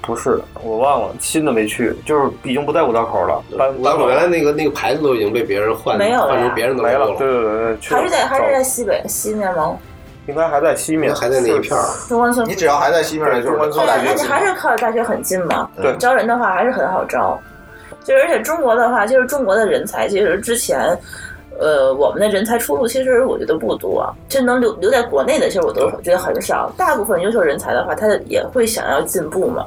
[0.03, 3.43] 不是，我忘了，新的没去，就是已经不在五道口了。
[3.59, 7.07] 搬五道口原来那个那个牌子都已经被别人换，没有换成别人的没了。
[7.19, 9.77] 对对对，还是在还是在西北西面吗？
[10.27, 11.85] 应该还在西面，还在那一片儿。
[12.09, 15.69] 中关村，你只要还在西面，就是靠大学，那你还是靠大学很近嘛。
[15.77, 17.41] 对，招人的话还是很好招。
[18.05, 20.97] 就而且中国的话，就是中国的人才，其实之前，
[21.59, 26.71] 呃，我们的人才出路其实我觉得不多，就能留留在国内的，其实我都觉得很少。
[26.77, 29.67] 大部分优秀人才的话，他也会想要进步嘛。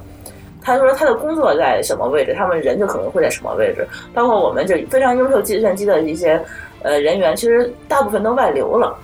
[0.61, 3.87] 他说他的工作在什么位置，他们人就可能会在什么位置。
[4.13, 6.39] 包括我们这非常优秀计算机的一些
[6.83, 8.95] 呃人员，其实大部分都外流了。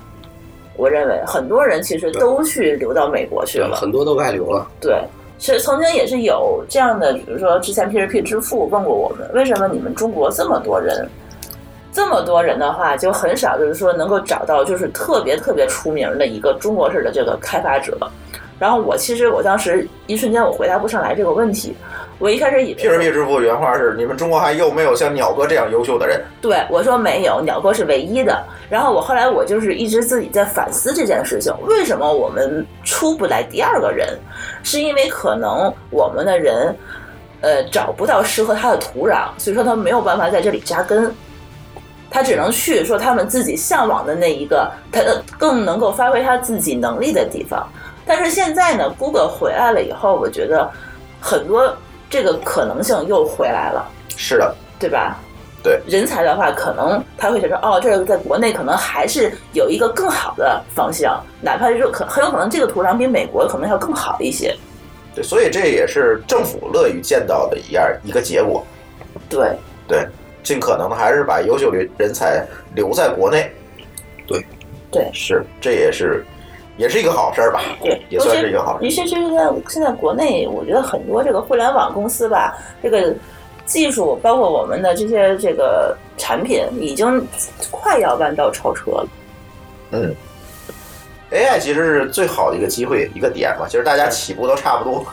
[0.77, 4.67] 我认为很多人其实都去流到美国去了，很多都外流了。
[4.81, 5.01] 对，
[5.39, 11.07] 是曾经也是有这样的，比如说之前 P2P 支付问过我们，为什么你们中国这么多人，
[11.95, 17.97] 这么多人的话，就很少就是说能够找到就是特别特别出名的一个中国式的这个开发者。
[18.59, 21.73] 然后我其实我当时一瞬间我回答不上来这个问题，
[22.19, 26.21] 我一开始以为 P2P 支付原话是你们中国还有没有像鸟哥这样优秀的人？
[26.41, 28.43] 对我说没有，鸟哥是唯一的。
[28.69, 34.07] 然后我后来我就是一直自己在反思这件事情，为什么我们出不来第二个人？
[34.63, 36.75] 是因为可能我们的人，
[37.39, 41.13] 呃，找不到适合他的土壤，所以说他没有办法在这里扎根。
[42.09, 45.01] 他只能去说他们自己向往的那一个，他
[45.37, 47.67] 更能够发挥他自己能力的地方。
[48.05, 50.69] 但是现在呢，Google 回来了以后，我觉得
[51.19, 51.75] 很多
[52.09, 53.85] 这个可能性又回来了，
[54.15, 55.17] 是的，对吧？
[55.63, 64.55] 对人才的话，可能他会觉得哦，这个在国内可能还是有一个更好的方向，哪怕是说可很有可能这个土壤比美国可能要更好一些。
[65.15, 68.63] 对，所以这也是政府乐于见到的一样一个结果。
[69.27, 70.07] 对，对，
[70.45, 72.41] 尽可能的还是把优秀人人才
[72.73, 73.51] 留在国内。
[74.25, 74.45] 对，
[74.89, 76.23] 对，是，这也是
[76.77, 77.61] 也是一个好事儿吧？
[77.81, 83.13] 对，也算是一个好事尤其是现在现在国内，我觉得很多这个互联网公司吧，这个
[83.65, 87.27] 技术包括我们的这些这个产品，已经
[87.71, 89.07] 快要弯道超车了。
[89.91, 90.15] 嗯
[91.31, 95.05] ，AI 其实是最好的一个机会一个点嘛，其实大家起步都差不多。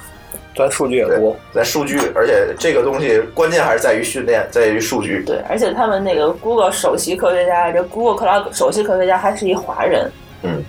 [0.55, 5.25] 咱数据也多，咱数据，而且这个东西关键还是在于训练，在于数据。
[5.25, 10.13] 对，而且他们那个 Google 首席科学家，这 Google Cloud 首席科学家还是一华人。
[10.43, 10.63] 嗯，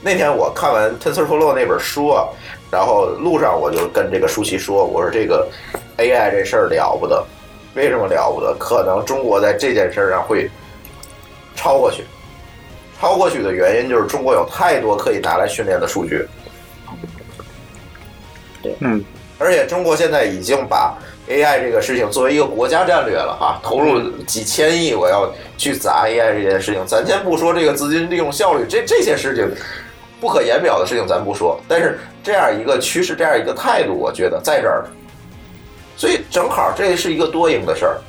[0.00, 2.28] 那天我看完 TensorFlow 那本书啊，
[2.70, 5.48] 然后路上我就跟这个舒淇说，我说这个
[5.96, 7.24] AI 这事儿了不得，
[7.74, 8.54] 为什么了不得？
[8.56, 10.48] 可能中国在这件事儿上会
[11.56, 12.04] 超过去，
[13.00, 16.24] 超过去的原因就是中国有太多可以拿来训练的数据。
[18.62, 19.04] 对，嗯，
[19.38, 20.96] 而且中国现在已经把
[21.28, 26.84] AI 这个事情作为一个国家战略了哈，投入几千亿，我要去砸 AI 这件事情。
[26.86, 29.48] 咱先不说这个资金利用效率，这这些事情
[30.20, 34.84] 不可言表的事情咱不说，但是这样一个趋势，这样一个态度，我觉得在这儿，
[35.96, 38.00] 所以正好这是一个多赢的事儿。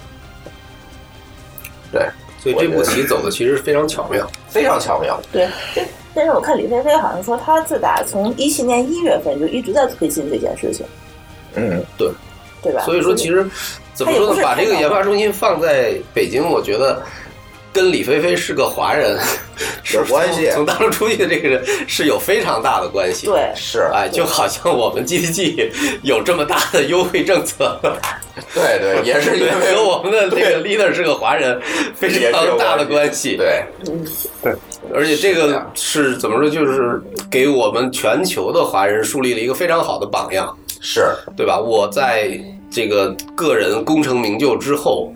[1.91, 2.07] 对，
[2.39, 5.19] 所以这步棋走的其实非常巧妙，非常巧妙。
[5.31, 5.81] 对，这
[6.13, 10.85] 但是我看李飞飞好像说，他自打从一七年一月份就一直在推进这件事情，
[11.55, 12.11] 嗯，对，
[12.61, 12.81] 对吧？
[12.83, 13.47] 所以说，其实
[13.93, 14.41] 怎么说呢？
[14.41, 17.01] 把这个研发中心放在北京，我觉得
[17.71, 19.17] 跟李飞飞是个华人
[19.93, 20.49] 有关系。
[20.51, 23.27] 从大陆出去的这个人是有非常大的关系。
[23.27, 25.69] 对，是哎，就好像我们 GDG
[26.01, 27.79] 有这么大的优惠政策。
[28.53, 31.59] 对对，也是因为 和我们的这个 leader 是个华人
[31.93, 33.35] 非常大的关系。
[33.35, 33.63] 对，
[34.41, 34.53] 对，
[34.93, 36.49] 而且这个是怎么说？
[36.49, 41.05] 就是给我们全球的华人树立了一个非常好的榜样，是
[41.35, 41.59] 对吧？
[41.59, 42.39] 我在
[42.71, 45.13] 这个个人功成名就之后，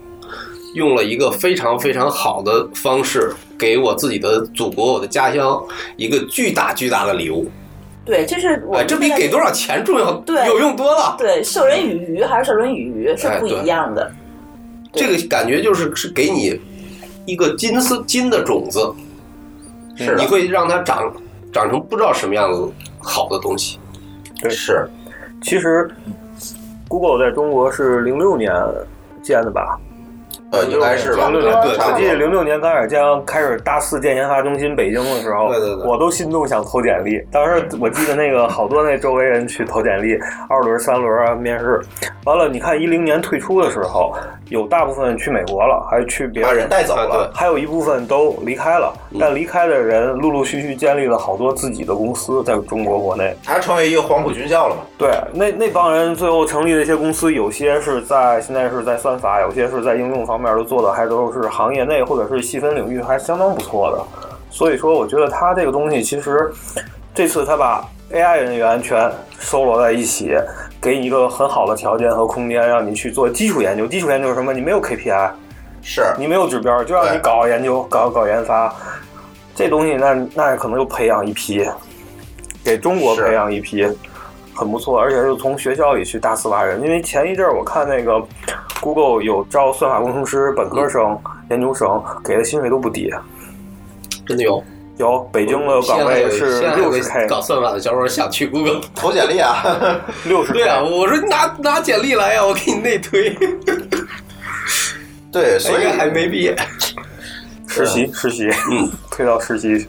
[0.73, 5.63] 用了一个非常非常好的方式，给我自己的祖国、我的家乡
[5.95, 7.49] 一个巨大巨大的礼物。
[8.05, 11.15] 对，这是我哎，这比给多少钱重要，对有用多了。
[11.17, 14.11] 对，授人以鱼还是授人以渔是不一样的。
[14.91, 16.59] 这个感觉就是是给你
[17.25, 18.93] 一个金丝金的种子，
[19.95, 21.13] 是你会让它长
[21.53, 22.69] 长成不知道什么样子
[22.99, 23.79] 好的东西。
[24.41, 24.85] 对，是。
[25.41, 25.89] 其实
[26.87, 28.53] Google 在中国是零六年
[29.21, 29.79] 建的吧？
[30.53, 31.29] 呃，应该是吧？
[31.29, 37.19] 零六年，我记得零六年刚开始将开始大四建研发中心北京的时候，对对对，我都心动想投简历。
[37.31, 40.15] 当时我记得那个好多那周围人去投简历，
[40.47, 41.81] 二轮、三轮啊面试，
[42.25, 44.15] 完了你看一零年退出的时候，
[44.49, 48.93] 有大部分去美国了，还去别把人带走了，还有一部分都离开了。
[49.19, 54.81] 但离开的人陆陆续续建立了好多自己的公司，在中国国内，他成为一个黄埔军校了嘛？
[54.99, 64.03] 对，那那帮人最后成立的一些公司，有些是在现在是在算法，有些是在应用方面都做的还都是行业内或者是细分领域还相当不错的。
[64.49, 66.51] 所以说，我觉得他这个东西其实
[67.13, 70.35] 这次他把 AI 人员全收罗在一起，
[70.81, 73.87] 给你一个很好的条件和空间，让你去做基础研究。
[73.87, 74.53] 基础研究是什么？
[74.53, 75.31] 你没有 KPI，
[75.81, 78.73] 是你没有指标，就让你搞研究，搞搞研发。
[79.55, 81.65] 这东西那那可能又培养一批，
[82.63, 83.87] 给中国培养一批。
[84.55, 86.79] 很不错，而且是从学校里去大肆挖人。
[86.83, 88.21] 因为前一阵儿我看那个
[88.83, 91.17] Google 有招算法工程师、本科生、
[91.49, 93.09] 研究生，给的薪水都不低。
[94.27, 94.61] 真的有？
[94.97, 97.25] 有，北京的岗位是六十 K。
[97.27, 99.63] 搞算法的小伙想去 Google 投简历啊，
[100.27, 100.51] 六十。
[100.51, 103.33] 对啊，我说拿 拿简历来呀，我给你内推。
[105.31, 106.53] 对，所以还没毕业。
[107.67, 109.87] 实习，实习，嗯，推到实习。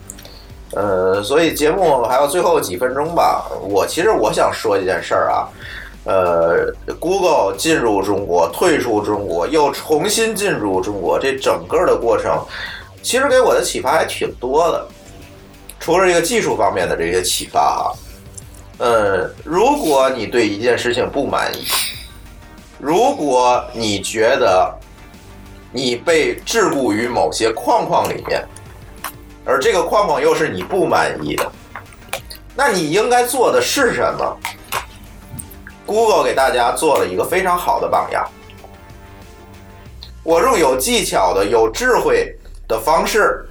[0.73, 3.45] 呃，所以节目还有最后几分钟吧。
[3.69, 5.47] 我其实我想说一件事儿啊，
[6.05, 12.39] 呃，Google 进入中国、退出中国，又重新进入中国，这整个的过程，
[13.03, 14.87] 其实给我的启发还挺多的。
[15.81, 17.93] 除了这个技术方面的这些启发哈，
[18.79, 21.65] 呃，如果你对一件事情不满意，
[22.79, 24.75] 如果你觉得
[25.73, 28.43] 你被桎梏于某些框框里面，
[29.45, 31.51] 而这个框框又是你不满意的，
[32.55, 34.37] 那你应该做的是什么
[35.87, 38.27] ？Google 给大家做了一个非常好的榜样。
[40.23, 42.35] 我用有技巧的、有智慧
[42.67, 43.47] 的方式，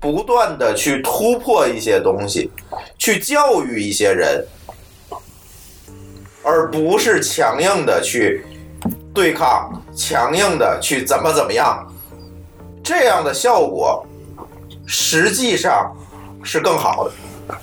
[0.00, 2.50] 不断的去突破一些东西，
[2.98, 4.44] 去教育一些人，
[6.42, 8.44] 而不是强硬的去
[9.14, 11.86] 对抗，强硬的去怎么怎么样，
[12.82, 14.04] 这样的效果
[14.84, 15.96] 实际上
[16.42, 17.56] 是更好的。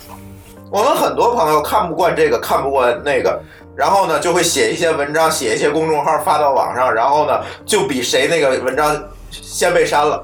[0.72, 3.41] 我们很多朋友看不惯这个，看不惯那个，
[3.80, 9.01] 然后呢就会写一些文章，写一些公众号发到网上，然后呢就比谁那个文章
[9.32, 10.21] 先被删了。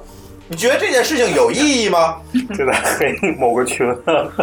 [0.50, 2.18] 你觉得这件事情有意义吗？
[2.54, 3.88] 就在黑某个群。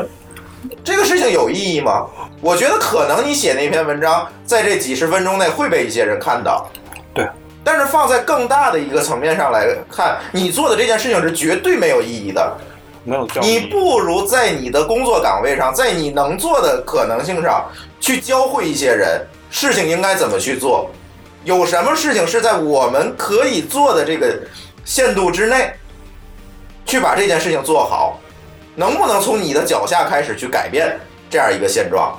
[0.82, 2.06] 这个事情有意义吗？
[2.40, 6.66] 我觉得可能你写那篇文章，在这几十分钟内会被一些人看到。
[7.12, 7.28] 对。
[7.62, 12.56] 但是放在更大的一个层面上来看，你做的这件事情是绝对没有意义的。
[13.04, 17.68] 没有你不如在你的工作岗位上，在你能做的可能性上，
[18.00, 20.90] 去教会一些人事情应该怎么去做。
[21.44, 24.38] 有什么事情是在我们可以做的这个
[24.84, 25.72] 限度之内，
[26.86, 28.20] 去把这件事情做好，
[28.76, 30.96] 能不能从你的脚下开始去改变
[31.28, 32.16] 这样一个现状，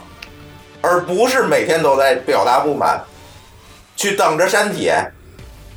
[0.81, 3.01] 而不是每天都在表达不满，
[3.95, 5.01] 去等着删帖。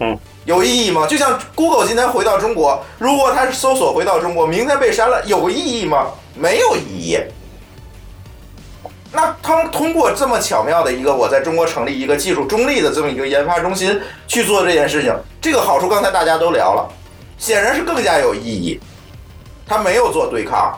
[0.01, 1.07] 嗯，有意义吗？
[1.09, 6.07] 就像 Google 今天回到中国，如果它是搜索回到中国，明天被删了，有意义吗？
[6.35, 7.19] 没有意义。
[9.13, 16.89] 那他们通过这么巧妙的一个，我在中国成立一个技术中立的这么一个研发中心去做这件事情，这个好处刚才大家都聊了，
[17.39, 18.81] 显然是更加有意义。
[19.67, 20.73] 他没有做对抗，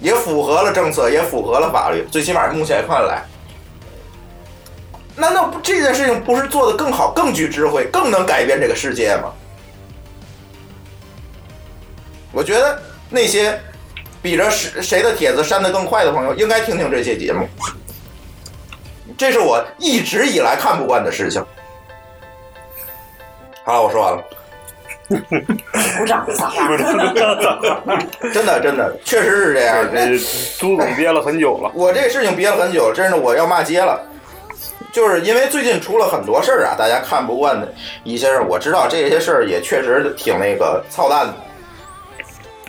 [0.00, 3.24] 也符合了政策，也符合了法律，最起码目前看来。
[5.16, 9.32] 难道不这件事情不是做的更好、更具智慧、更能改变这个世界吗？
[12.32, 13.58] 我觉得那些
[14.20, 17.48] 比着谁谁的帖子删的更快的朋友，应该听听这些节目。
[19.16, 21.42] 这是我一直以来看不惯的事情。
[23.64, 24.22] 好了，我说完了。
[25.98, 26.26] 鼓掌。
[28.34, 29.88] 真的，真的，确实是这样。
[29.90, 30.18] 这
[30.58, 31.70] 朱总憋了很久了。
[31.74, 33.98] 我这个事情憋了很久，真的我要骂街了。
[34.96, 37.70] 就是因为最近出了很多事儿啊，大家看不惯的
[38.02, 41.34] 一些事儿，我知道这些事儿也确实挺那个操蛋的。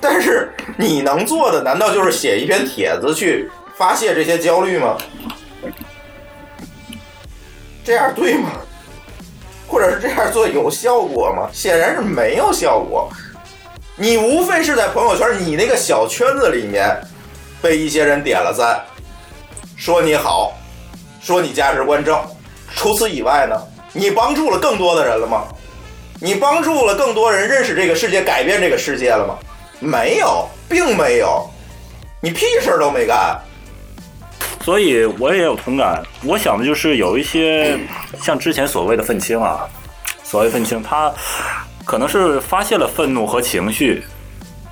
[0.02, 4.98] 但是你能做的，难道就是写一篇帖子去发泄这些焦虑吗？
[7.86, 8.50] 这样对吗？
[9.66, 11.48] 或者是这样做有效果吗？
[11.54, 13.10] 显然是没有效果。
[13.96, 16.94] 你无非是在朋友圈你那个小圈子里面
[17.62, 18.82] 被一些人点了赞，
[19.78, 20.57] 说你好，
[21.22, 22.20] 说你价值观正。
[22.76, 23.55] 除此以外呢，
[23.93, 25.45] 你帮助了更多的人了吗？
[26.20, 29.38] 你帮助了更多人认识这个世界，改变这个世界了吗？
[29.80, 31.47] 没有，并没有，
[32.22, 33.39] 你屁事儿都没干。
[34.63, 36.03] 所以我也有同感。
[36.24, 37.80] 我想的就是有一些
[38.22, 39.68] 像之前所谓的愤青啊，
[40.24, 41.13] 所谓愤青，他
[41.86, 44.03] 可能是发泄了愤怒和情绪，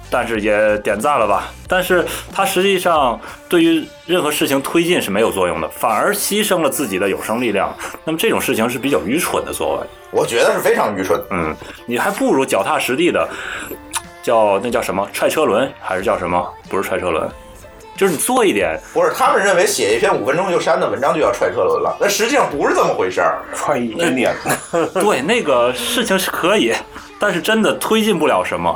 [0.09, 1.51] 但是也点赞了吧。
[1.67, 7.75] 但是他实际上对于任何事情推进是没有作用的，反而牺牲了自己的有生力量。
[8.03, 9.87] 那么这种事情是比较愚蠢的作为。
[10.11, 11.21] 我觉得是非常愚蠢。
[11.31, 13.27] 嗯，你还不如脚踏实地的，
[14.23, 16.47] 叫那叫什么踹车轮，还是叫什么？
[16.69, 17.29] 不是踹车轮，
[17.97, 18.79] 就是你做一点。
[18.93, 23.41] 不是，他们认为写一篇五分钟就删的文章就要踹车轮了，那实际上不是这么回事儿。
[23.53, 24.33] 踹一年，
[24.93, 26.73] 对，那个事情是可以，
[27.19, 28.73] 但是真的推进不了什么，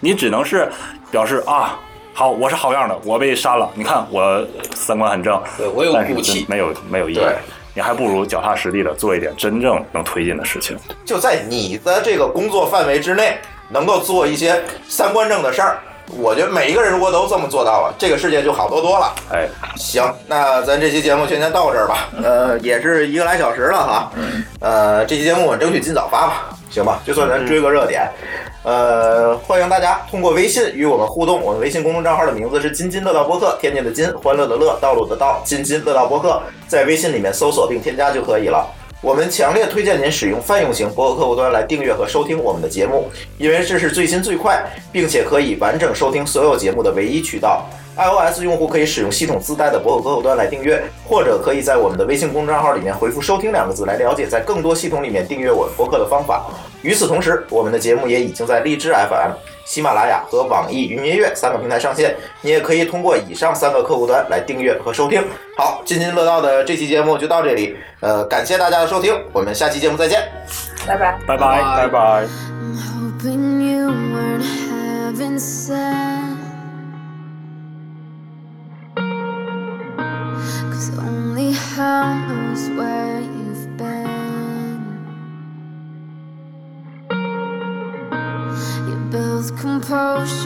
[0.00, 0.68] 你只能是
[1.10, 1.78] 表示啊，
[2.14, 7.20] 好，我是好样的，我被删了，你看我三观很正，对我有骨气没有没有意义。
[7.74, 10.76] 你还不如脚踏实地的做一点真正能推进的事情。
[11.04, 13.38] 就在你的这个工作范围之内，
[13.68, 15.78] 能够做一些三观正的事儿。
[16.16, 19.14] 我觉得每一个人如果都这么做到了，这个世界就好多多了。
[19.32, 22.08] 哎，行，那咱这期节目就先到这儿吧。
[22.22, 24.12] 呃，也是一个来小时了哈。
[24.60, 27.00] 呃，这期节目我争取尽早发吧，行吧？
[27.04, 28.08] 就算咱追个热点。
[28.64, 31.40] 呃，欢迎大家通过微信与我们互动。
[31.40, 38.66] 我们微信公众账号的名字是“津津乐道播客”，天津的津，欢乐的乐，道路的道，津津乐道播客，在微信里面搜索并添加就可以了。
[39.00, 43.08] 我们强烈推荐您使用泛用型博客客户端来订阅和收听我们的节目，
[43.38, 44.60] 因为这是最新最快，
[44.90, 47.64] 并且可以完整收听所有节目的唯一渠道。
[47.98, 56.46] iOS 用户可以使用系统自带的博客客户端来订阅，或者可以在我们的微信公众账号里面回复“收听”两个字来了解在更多系统里面订阅我们博客的方法。
[56.82, 59.32] 与此同时，我们的节目也已经在荔枝 FM、
[59.66, 65.20] 喜马拉雅和网易云音乐三个平台上线，你也可以通过以上三个客户端来订阅和收听。
[65.56, 70.22] 好，津津乐道的这期节目就到这里，呃，感谢大家的收听，我们下期节目再见。
[70.86, 71.18] 拜拜。
[71.26, 72.28] 拜拜拜拜。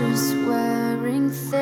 [0.03, 1.62] just wearing things